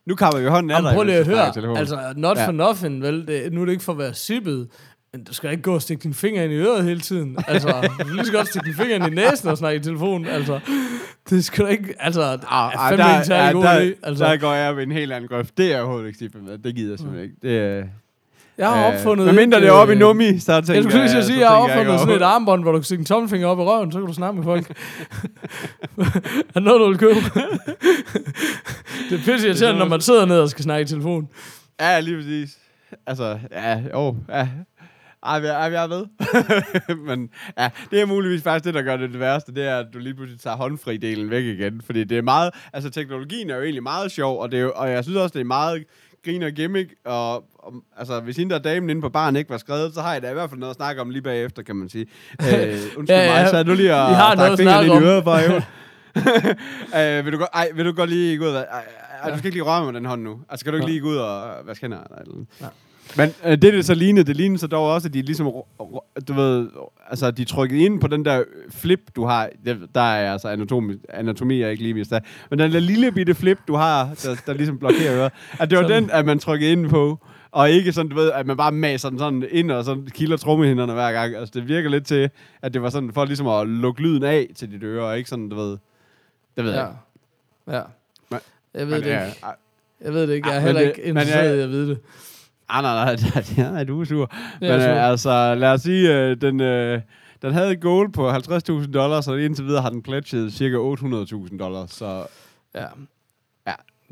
[0.08, 0.93] nu kommer vi hånden af dig.
[0.93, 1.49] prøv lige at høre.
[1.49, 2.47] i telefon." Altså, not Ja.
[2.47, 3.28] for nothing, vel?
[3.28, 4.68] Det, nu er det ikke for at være sippet,
[5.14, 7.38] men du skal ikke gå og stikke din finger ind i øret hele tiden.
[7.47, 10.28] Altså, du lige så godt stikke din finger ind i næsen og snakke i telefonen.
[10.28, 10.60] Altså,
[11.30, 11.93] det skal du ikke...
[11.99, 13.93] Altså, er Ah, ah, der, ikke særlig god der, idé.
[14.03, 15.58] Altså, der går jeg ved en helt anden grøft.
[15.58, 16.58] Det er jeg overhovedet ikke med.
[16.58, 17.36] Det gider jeg simpelthen ikke.
[17.82, 17.89] Det,
[18.58, 19.26] jeg har opfundet...
[19.26, 21.28] Hvad mindre et, det er oppe i øh, nummi, så tænker Jeg skulle lige så
[21.28, 23.60] sige, jeg har opfundet ikke sådan et armbånd, hvor du kan stikke en tommelfinger op
[23.60, 24.70] i røven, så kan du snakke med folk.
[26.49, 27.16] er det noget, du vil købe?
[29.10, 31.30] det er pisse irriterende, når man sidder ned og skal snakke i telefon.
[31.80, 32.58] Ja, lige præcis.
[33.08, 34.47] Altså, ja, jo, ja.
[35.26, 36.06] Ej, jeg, jeg er med.
[37.08, 39.86] Men ja, det er muligvis faktisk det, der gør det det værste, det er, at
[39.93, 41.82] du lige pludselig tager håndfri-delen væk igen.
[41.86, 44.72] Fordi det er meget, altså teknologien er jo egentlig meget sjov, og, det er jo,
[44.76, 45.84] og jeg synes også, det er meget
[46.26, 49.57] grin og gimmick, og, og altså, hvis hende der damen inde på baren ikke var
[49.57, 51.76] skrevet, så har jeg da i hvert fald noget at snakke om lige bagefter, kan
[51.76, 52.05] man sige.
[52.41, 52.47] Øh,
[52.97, 53.41] undskyld Ja, ja.
[53.41, 55.03] mig, så er du lige Vi har fingeren i om.
[55.03, 55.61] øret bare, jo.
[56.99, 58.55] øh, vil, du godt, ej, vil du godt lige gå ud og...
[58.72, 58.84] Ej,
[59.24, 60.39] ej, du skal ikke lige røre med den hånd nu.
[60.49, 60.91] Altså, skal du ikke Ja.
[60.91, 61.97] lige gå ud og vaske hænder?
[62.03, 62.45] Eller, eller.
[62.61, 62.66] Ja.
[63.18, 65.45] Men øh, det, det så lignede, det lignede så dog også, at de ligesom,
[66.28, 66.68] du ved,
[67.09, 69.49] altså de trykkede ind på den der flip, du har,
[69.95, 73.36] der er altså anatomi, anatomi er ikke lige mest der, men den der lille bitte
[73.36, 76.03] flip, du har, der, der ligesom blokerer øret, at det var Sådan.
[76.03, 77.20] den, at man trykkede ind på,
[77.56, 80.38] og ikke sådan, du ved, at man bare maser den sådan ind og sådan kilder
[80.38, 81.36] trommehinderne hver gang.
[81.36, 82.30] Altså det virker lidt til,
[82.62, 85.30] at det var sådan for ligesom at lukke lyden af til dit øre, og ikke
[85.30, 85.78] sådan, du ved,
[86.58, 86.88] det ved jeg Ja.
[86.88, 87.78] ikke.
[87.78, 87.82] Ja.
[88.32, 88.39] Men-
[88.74, 89.34] Jeg ved Men, det ikke.
[90.03, 90.47] Jeg ved det ikke.
[90.49, 91.99] Jeg er heller ikke jeg- interesseret i at vide det.
[92.70, 93.16] Ah, nej, nej,
[93.58, 94.32] nej, nej, du er sur.
[94.62, 94.88] Men er øh, så.
[94.89, 97.01] altså, lad os sige, øh, den, øh,
[97.41, 101.58] den havde et goal på 50.000 dollars, og indtil videre har den pledget cirka 800.000
[101.58, 101.91] dollars.
[101.91, 102.26] Så
[102.76, 102.86] Ja.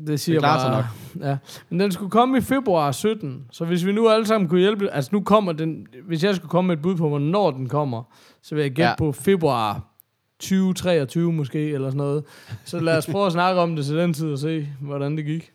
[0.06, 1.36] Det siger klarer sig bare, Ja.
[1.68, 4.88] Men den skulle komme i februar 17, så hvis vi nu alle sammen kunne hjælpe...
[4.90, 5.86] Altså nu kommer den...
[6.06, 8.02] Hvis jeg skulle komme med et bud på, hvornår den kommer,
[8.42, 8.94] så vil jeg gætte ja.
[8.98, 9.94] på februar
[10.40, 12.24] 2023 måske, eller sådan noget.
[12.64, 15.24] Så lad os prøve at snakke om det til den tid og se, hvordan det
[15.24, 15.52] gik.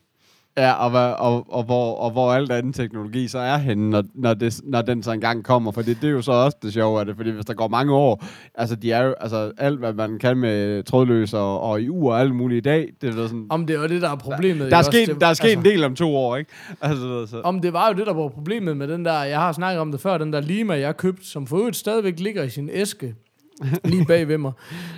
[0.61, 4.03] Ja, og, hvad, og, og, hvor, og hvor alt anden teknologi så er henne, når,
[4.15, 5.71] når, det, når den så engang kommer.
[5.71, 7.67] For det, det er jo så også det sjove af det, fordi hvis der går
[7.67, 8.23] mange år,
[8.55, 12.13] altså de er jo, altså alt hvad man kan med trådløs og, og i uger
[12.13, 14.15] og alt muligt i dag, det er sådan, Om det er jo det, der er
[14.15, 14.59] problemet.
[14.59, 14.91] der er ikke også?
[14.91, 16.51] sket, Det- der er sket altså, en del om to år, ikke?
[16.81, 17.41] Altså, så.
[17.43, 19.91] Om det var jo det, der var problemet med den der, jeg har snakket om
[19.91, 23.15] det før, den der Lima, jeg købte, som for øvrigt stadigvæk ligger i sin æske,
[23.91, 24.51] lige bag ved mig.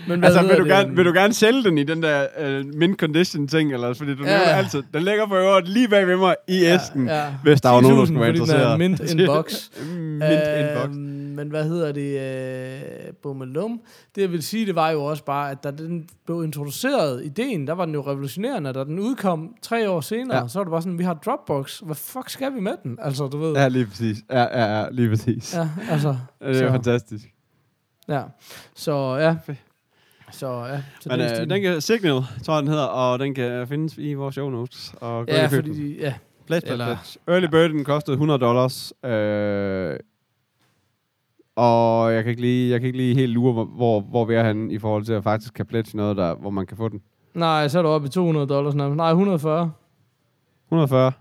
[0.08, 0.72] Men hvad Altså, vil du, det?
[0.72, 2.26] gerne, vil du gerne sælge den i den der
[2.60, 5.88] uh, mint condition ting, eller fordi du Ja, nævner altid, den ligger for øvrigt lige
[5.88, 7.24] bag ved mig i æsken, ja.
[7.44, 8.80] hvis der var nogen, der 10.000, skulle være er interesseret.
[8.80, 9.70] mint inbox.
[9.96, 10.24] mint
[10.60, 10.86] inbox.
[10.86, 12.20] Øhm, Men hvad hedder det?
[13.08, 13.82] Øh, Bummelum.
[14.16, 17.68] Det jeg vil sige, det var jo også bare, at da den blev introduceret, ideen,
[17.68, 18.74] der var den jo revolutionerende.
[18.74, 20.48] Da den udkom tre år senere, Ja.
[20.48, 21.80] så var det bare sådan, vi har Dropbox.
[21.80, 22.98] Hvad fuck skal vi med den?
[23.02, 23.54] Altså, du ved.
[23.54, 24.18] Ja, lige præcis.
[24.32, 25.54] Ja, ja, ja lige præcis.
[25.56, 26.16] Ja, Ja, altså.
[26.42, 27.26] det er så- fantastisk.
[28.12, 28.24] Ja.
[28.76, 29.36] Så ja.
[30.32, 30.82] Så ja.
[31.00, 33.98] Så Men det øh, den kan, Signal, tror jeg, den hedder, og den kan findes
[33.98, 34.96] i vores show notes.
[35.02, 35.78] Og Ja, og fordi den.
[35.78, 36.14] de, ja.
[36.48, 37.20] Pledge, eller- pledge.
[37.28, 38.94] Early Bird, den kostede 100 dollars.
[39.06, 39.96] Øh,
[41.56, 44.44] og jeg kan, ikke lige, jeg kan ikke lige helt lure, hvor, hvor, vi er
[44.48, 47.02] henne i forhold til at faktisk kan pledge noget, der, hvor man kan få den.
[47.34, 48.98] Nej, så er du oppe i 200 dollars nærmest.
[48.98, 49.72] Nej, 140.
[50.68, 51.12] 140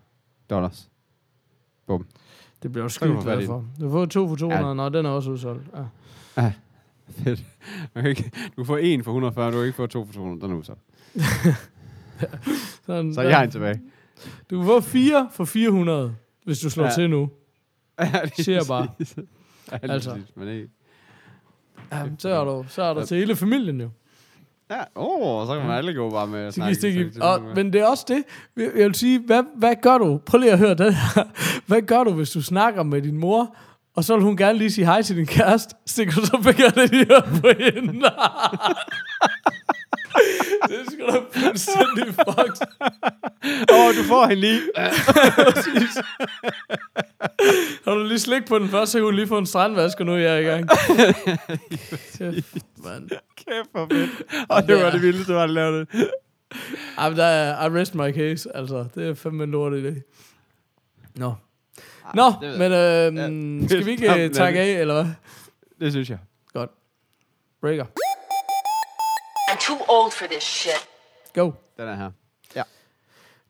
[0.50, 0.90] dollars.
[2.62, 3.12] Det bliver jo skidt
[3.46, 3.64] for.
[3.80, 4.68] Du får to for 200, Ja.
[4.68, 4.74] ja.
[4.74, 5.62] Nå, den er også udsolgt.
[6.36, 6.52] Ja.
[7.24, 7.44] Fedt.
[7.94, 10.40] Man kan ikke, du får en for 140, du kan ikke få to for 200.
[10.50, 10.74] Den er så.
[12.86, 13.80] Sådan, Så jeg har en tilbage.
[14.50, 16.88] Du kan få fire for 400, hvis du slår Ja.
[16.90, 16.94] ja.
[16.94, 17.28] til nu.
[18.00, 18.88] Ja, lige Siger bare.
[19.72, 20.10] Ja, Altså.
[20.10, 20.68] præcis, men ikke.
[21.92, 23.88] Ja, så er du, så er du til hele familien jo.
[24.70, 26.74] Ja, åh, oh, så kan man alle gå bare med at snakke.
[26.74, 27.04] stik i.
[27.20, 28.24] Og, men det er også det.
[28.56, 30.20] Jeg vil sige, hvad, hvad gør du?
[30.26, 31.22] Prøv lige at høre det her.
[31.66, 33.56] Hvad gør du, hvis du snakker med din mor,
[33.96, 36.98] og så vil hun gerne lige sige hej til din kæreste, stikker du så fingrene
[36.98, 37.92] i øret på hende?
[40.68, 42.66] det er sgu da fuldstændig fucked.
[43.72, 44.60] Åh, oh, du får hende lige.
[47.84, 50.06] Har du lige slik på den først, så kan hun lige få en strandvask, og
[50.06, 50.68] nu er jeg i gang.
[52.18, 53.08] Kæft, mand.
[53.36, 54.10] Kæft for fedt.
[54.48, 56.10] Og det var det vildeste, du har lavet det.
[56.98, 58.86] Ej, der er, I rest my case, altså.
[58.94, 60.00] Det er fandme en lort idé.
[61.16, 61.34] Nå.
[62.14, 63.68] Nå, det men øh, Ja.
[63.68, 64.76] skal vi ikke uh, takke anden.
[64.76, 65.12] af, eller hvad?
[65.80, 66.18] Det synes jeg.
[66.52, 66.70] Godt.
[67.60, 67.84] Breaker.
[69.50, 70.88] I'm too old for this shit.
[71.34, 71.50] Go.
[71.76, 72.10] Den er her.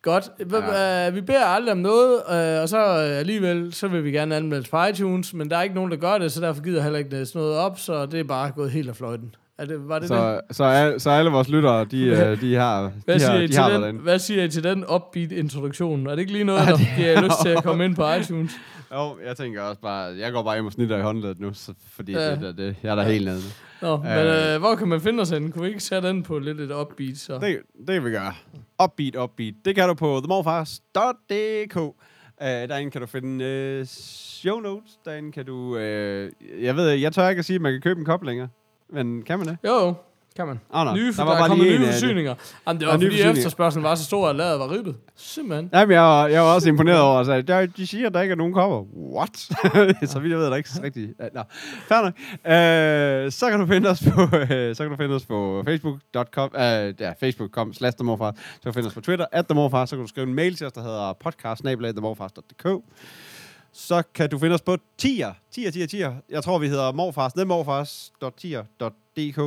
[0.02, 0.30] Godt.
[0.52, 1.08] Ja.
[1.08, 4.36] Uh, vi beder aldrig om noget, uh, og så uh, alligevel, så vil vi gerne
[4.36, 6.82] anmelde på iTunes, men der er ikke nogen, der gør det, så derfor gider jeg
[6.82, 9.34] heller ikke læse noget op, så det er bare gået helt af fløjten.
[9.60, 10.08] Er det, var det det?
[10.08, 13.38] Så, så, al, så alle vores lyttere, de, øh, de har, Hvad de siger, har,
[13.38, 16.06] de til har den, hvad siger I til den upbeat introduktion?
[16.06, 18.52] Er det ikke lige noget, der giver jer lyst til at komme ind på iTunes?
[18.94, 21.72] Jo, jeg tænker også bare, jeg går bare hjem og snitter i håndledet nu, så,
[21.90, 22.24] fordi Ja.
[22.24, 22.30] ja.
[22.30, 23.40] det, det, det, jeg er der helt nede.
[23.82, 24.54] Nå, men Øh.
[24.54, 25.52] øh, hvor kan man finde os henne?
[25.52, 27.18] Kunne vi ikke sætte den på lidt et upbeat?
[27.18, 27.38] Så?
[27.38, 28.32] Det, det kan vi gøre.
[28.84, 29.54] Upbeat, upbeat.
[29.64, 31.76] Det kan du på themorfars.dk.
[31.76, 33.44] Uh, derinde kan du finde
[33.80, 34.90] uh, show notes.
[35.04, 35.56] Derinde kan du...
[35.76, 35.80] Uh,
[36.64, 38.48] jeg ved, jeg tør ikke at sige, at man kan købe en kop længere.
[38.92, 39.58] Men kan man det?
[39.64, 39.94] Jo, jo,
[40.36, 40.60] kan man.
[40.70, 40.94] Oh, no.
[40.94, 42.34] Nye, der, der er kommet nye forsyninger.
[42.66, 44.96] Jamen, det var fordi efterspørgselen var så stor, at ladet var ribbet.
[45.16, 45.70] Simpelthen.
[45.72, 48.32] Jamen, jeg var, jeg var også imponeret over, at der, de siger, at der ikke
[48.32, 48.84] er nogen kopper.
[49.16, 49.36] What?
[50.10, 51.18] så vidt jeg ved, der er ikke rigtigt.
[51.34, 51.42] Nå,
[51.88, 52.14] fair nok.
[52.16, 56.50] Uh, så kan du finde os på, uh, så kan du finde os på facebook.com,
[56.54, 56.60] uh,
[57.00, 57.96] ja, facebook.com slash.
[57.98, 58.32] Så
[58.62, 59.46] kan du finde os på Twitter, at.
[59.48, 61.64] Så kan du skrive en mail til os, der hedder podcast
[63.72, 66.14] Så kan du finde os på tier, tier, tier, tier.
[66.30, 69.38] Jeg tror, vi hedder morfars, themorfars.tier.dk.
[69.38, 69.46] Uh,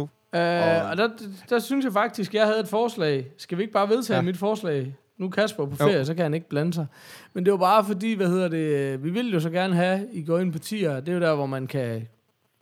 [0.90, 1.10] og der,
[1.50, 3.28] der synes jeg faktisk, jeg havde et forslag.
[3.38, 4.22] Skal vi ikke bare vedtage ja.
[4.22, 4.96] Mit forslag?
[5.18, 5.86] Nu er Kasper på Jo.
[5.86, 6.86] ferie, så kan han ikke blande sig.
[7.34, 10.24] Men det var bare fordi, hvad hedder det, vi vil jo så gerne have, I
[10.24, 11.00] går ind på tier.
[11.00, 12.08] Det er jo der, hvor man kan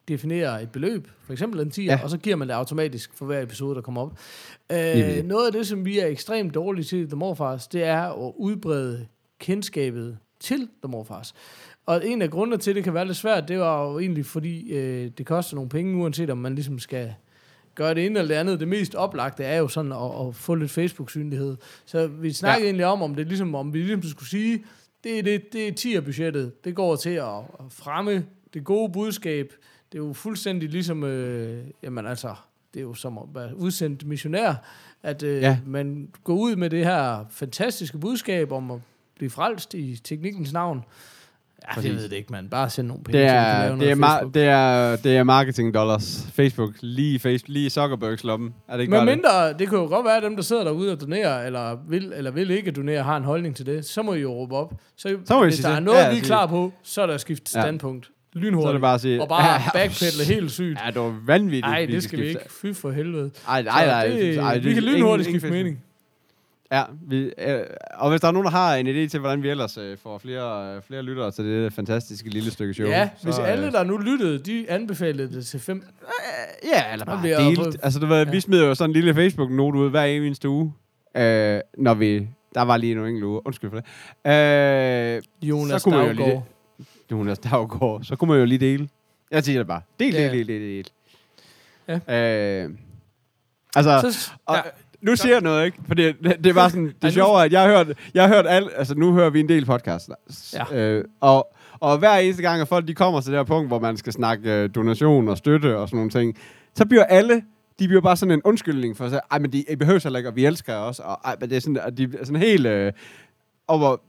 [0.08, 1.92] definere et beløb, for eksempel en tier, ja.
[1.98, 2.04] Ja.
[2.04, 4.12] og så giver man det automatisk for hver episode, der kommer op.
[4.74, 8.28] Uh, noget af det, som vi er ekstremt dårlige til i The Morfars, det er
[8.28, 9.08] at udbrede
[9.40, 11.34] kendskabet til The Morfars.
[11.86, 14.26] Og en af grundene til, at det kan være lidt svært, det var jo egentlig,
[14.26, 17.14] fordi øh, det koster nogle penge, uanset om man ligesom skal
[17.76, 18.60] gøre det ene eller det andet.
[18.60, 21.58] Det mest oplagte er jo sådan at, at få lidt Facebook-synlighed.
[21.86, 22.68] Så vi snakkede ja.
[22.68, 24.64] Egentlig om, om det ligesom, om vi ligesom skulle sige,
[25.04, 26.64] det er, det, det er 10 budgettet.
[26.64, 29.54] Det går til at, at fremme det gode budskab.
[29.92, 32.36] Det er jo fuldstændig ligesom, øh, jamen altså,
[32.74, 34.54] det er jo som at være udsendt missionær,
[35.04, 35.42] at øh.
[35.42, 35.58] Ja.
[35.66, 38.80] man går ud med det her fantastiske budskab om at
[39.22, 40.78] blive frelst i teknikkens navn.
[40.78, 41.92] Ja, det Præcis.
[41.92, 42.48] ved det ikke, man.
[42.50, 44.34] Bare send nogle penge, Det er, lave det, er Facebook.
[44.34, 46.28] det, er, det er marketing dollars.
[46.34, 46.72] Facebook.
[46.82, 48.52] Lige, face- lige Zuckerbergs lomme.
[48.68, 49.18] Er det ikke Men bare det?
[49.18, 52.14] mindre, det kan jo godt være, at dem, der sidder derude og donerer, eller vil,
[52.16, 53.86] eller vil ikke donere, har en holdning til det.
[53.86, 54.74] Så må I jo råbe op.
[54.98, 55.84] Så, Så må I hvis sige der er til.
[55.84, 56.26] noget, Ja, vi er sige.
[56.26, 57.62] klar på, så er der skiftet Ja.
[57.62, 58.06] standpunkt.
[58.06, 58.74] Så er Lynhurtigt.
[58.74, 59.22] det bare at sige...
[59.22, 60.80] og bare backpedale helt sygt.
[60.86, 61.66] Ja, det var vanvittigt.
[61.68, 62.42] Nej, det skal vi ikke.
[62.62, 63.32] Fy for helvede.
[63.48, 64.12] Ej, nej, nej.
[64.12, 65.58] Så det, ej, vi kan lynhurtigt skifte Facebook.
[65.66, 65.84] mening.
[66.72, 67.62] Ja, vi, øh,
[67.94, 70.18] og hvis der er nogen, der har en idé til, hvordan vi ellers øh, får
[70.18, 72.88] flere, øh, flere lyttere til det fantastiske lille stykke show.
[72.88, 75.84] Ja, så, hvis øh, alle, der nu lyttede, de anbefalede det til fem.
[76.74, 77.78] Ja, eller bare delt.
[77.84, 78.24] Altså, det var, Ja.
[78.24, 80.74] vi smider jo sådan en lille Facebook-note ud hver eneste uge,
[81.18, 82.28] øh, når vi...
[82.56, 83.42] Der var lige nogle enkelte uger.
[83.48, 83.86] Undskyld for det.
[84.32, 86.44] Øh, Jonas Så kunne man jo lige- Daggaard.
[87.12, 88.90] Jonas Daggaard, så kunne man jo lige dele.
[89.32, 89.82] Jeg siger det bare.
[90.00, 90.24] Del, Ja.
[90.24, 90.90] del, del, del, del.
[92.08, 92.64] Ja.
[92.64, 92.70] Øh,
[93.76, 94.62] altså, Så, og, ja,
[95.02, 95.78] nu siger jeg noget, ikke?
[95.88, 98.46] For det, det, var sådan, det sjove er, at jeg har hørt, jeg har hørt
[98.48, 100.56] alt, altså nu hører vi en del podcasts.
[100.72, 100.76] Ja.
[100.76, 103.80] Øh, og, og hver eneste gang, at folk de kommer til det her punkt, hvor
[103.80, 106.38] man skal snakke øh, donation og støtte og sådan nogle ting,
[106.76, 107.44] så bliver alle,
[107.80, 110.20] de bliver bare sådan en undskyldning for at sige, ej, men de, I behøver heller
[110.20, 112.26] ikke, og vi elsker jer også, og ej, men det er sådan, at de er
[112.26, 112.94] sådan helt, øh,
[113.68, 114.02] og hvor,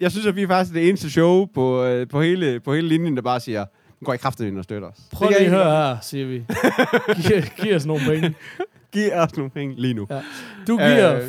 [0.00, 2.88] jeg synes, at vi er faktisk det eneste show på, øh, på, hele, på hele
[2.88, 3.64] linjen, der bare siger,
[4.00, 4.98] nu går I kraftigt ind og støtter os.
[5.12, 6.44] prøv lige at høre her, siger vi.
[7.22, 8.34] Giv, giv os nogle penge.
[8.92, 10.06] Giv os nogle penge lige nu.
[10.10, 10.20] Ja.
[10.68, 11.26] Du giver Øh.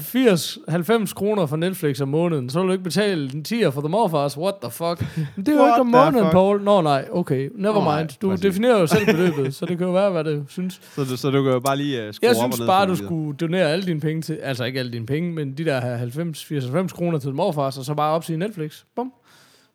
[1.07, 3.89] 80-90 kroner for Netflix om måneden, så vil du ikke betale en 10'er for The
[3.89, 4.38] Morfars.
[4.38, 5.18] What the fuck?
[5.36, 6.32] Men det er jo What ikke om måneden, fuck?
[6.32, 6.62] Paul.
[6.64, 7.49] Nå nej, okay.
[7.55, 8.10] Never nej, mind.
[8.22, 8.41] Du præcis.
[8.43, 10.82] definerer jo selv beløbet, så det kan jo være, hvad det synes.
[10.95, 13.38] Så, du- så du kan jo bare lige uh, skrue Jeg synes bare, du skulle
[13.38, 16.88] donere alle dine penge til, altså ikke alle dine penge, men de der 90, 80-90
[16.88, 18.84] kroner til The Morfars, og så bare op til Netflix.
[18.95, 19.14] Bum.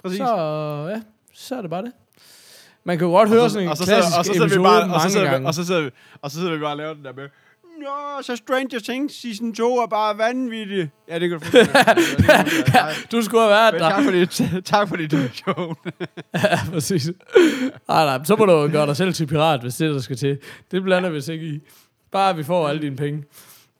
[0.02, 0.18] Præcis.
[0.18, 0.26] Så,
[0.94, 1.00] ja,
[1.34, 1.92] så er det bare det.
[2.84, 4.38] Man kan jo godt høre Og så- sådan en og så klassisk og så vi
[4.44, 5.46] episode bare- og så mange vi- gange.
[5.48, 5.90] Og så sidder vi-
[6.22, 7.24] og så sidder vi bare og laver den der med,
[7.84, 10.90] Nå, så Stranger Things season 2 er bare vanvittig.
[11.08, 13.12] Ja, det kan du fuldstændig.
[13.12, 13.78] Du skulle have været der.
[13.78, 14.40] tak for dit,
[14.72, 15.76] tak for dit donation.
[16.34, 17.06] Ja, præcis.
[17.88, 20.00] Nej, nej, så må du jo gøre dig selv til pirat, hvis det er, der
[20.00, 20.38] skal til.
[20.70, 21.60] Det blander vi ikke i.
[22.12, 23.24] Bare vi får alle dine penge.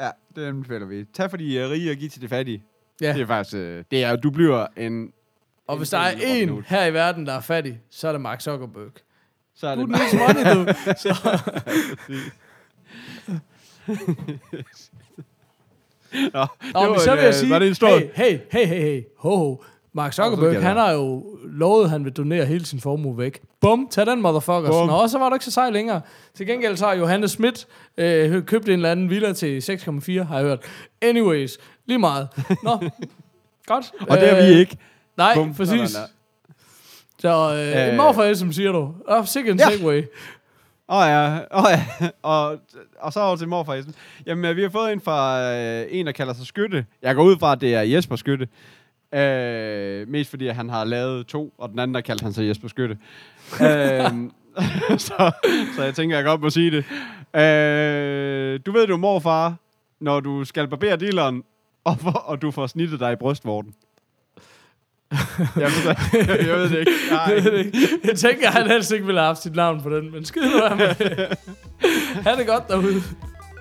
[0.01, 1.05] ja, det anbefaler vi.
[1.15, 2.63] Tag for de uh, rige og giv til de fattige.
[3.01, 3.13] Ja.
[3.13, 5.09] Det er faktisk, uh, det er, du bliver en,
[5.69, 8.21] Og hvis der er en en her i verden, der er fattig, så er det
[8.21, 8.93] Mark Zuckerberg.
[9.57, 10.73] så er det er den money, du.
[10.97, 11.39] Så,
[16.32, 17.89] Nå, Nå, det men så vil jeg øh, sige, var det en stor...
[17.89, 19.62] hey, hey, hey, hey, hey, ho, ho.
[19.97, 23.41] Mark Zuckerberg, han har jo lovet, at han vil donere hele sin formue væk.
[23.61, 24.70] Bum, tag den motherfucker.
[24.70, 24.89] Bum.
[24.89, 26.01] Nå, så var du ikke så sej længere.
[26.35, 27.66] Til gengæld så har Johannes Schmidt
[27.97, 30.59] øh, købt en eller anden villa til 6,4, har jeg hørt.
[31.03, 32.28] Anyways, lige meget.
[32.62, 32.78] Nå,
[33.66, 33.93] godt.
[34.09, 34.76] Og det er vi ikke.
[35.16, 35.55] Nej, Bum.
[35.55, 35.91] præcis.
[35.91, 36.09] Sådan
[37.18, 37.91] Så øh, Øh.
[37.93, 38.95] en morfar, som siger du.
[39.09, 39.76] Oh, sikkert en Ja.
[39.76, 40.03] segway.
[40.89, 42.09] Åh oh, ja, oh, ja.
[42.22, 42.61] Og,
[43.01, 43.85] og så over til morfar.
[44.26, 46.87] Jamen, øh, vi har fået en fra øh, en, der kalder sig Skytte.
[47.03, 48.49] Jeg går ud fra, at det er Jesper Skytte.
[49.14, 52.49] Øh, mest fordi, at han har lavet to, og den anden, der kaldte han sig
[52.49, 52.99] Jesper Skytte.
[53.62, 54.11] øh,
[55.07, 55.32] så,
[55.76, 56.85] så jeg tænker, jeg godt må sige det.
[57.41, 59.55] Øh, du ved, du er morfar,
[60.01, 61.43] når du skal barbere dealeren,
[61.85, 63.74] og, for, og du får snittet dig i brystvorten.
[65.57, 65.95] Jeg, ved,
[66.49, 66.93] jeg ved det ikke.
[67.11, 67.71] Nej.
[68.05, 70.47] Jeg tænker, at han helst ikke ville have haft sit navn på den, men skide
[70.47, 71.29] nu det.
[72.25, 73.03] Ha' det godt derude.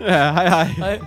[0.01, 0.63] Ja, hej hej.
[0.63, 0.99] Hej.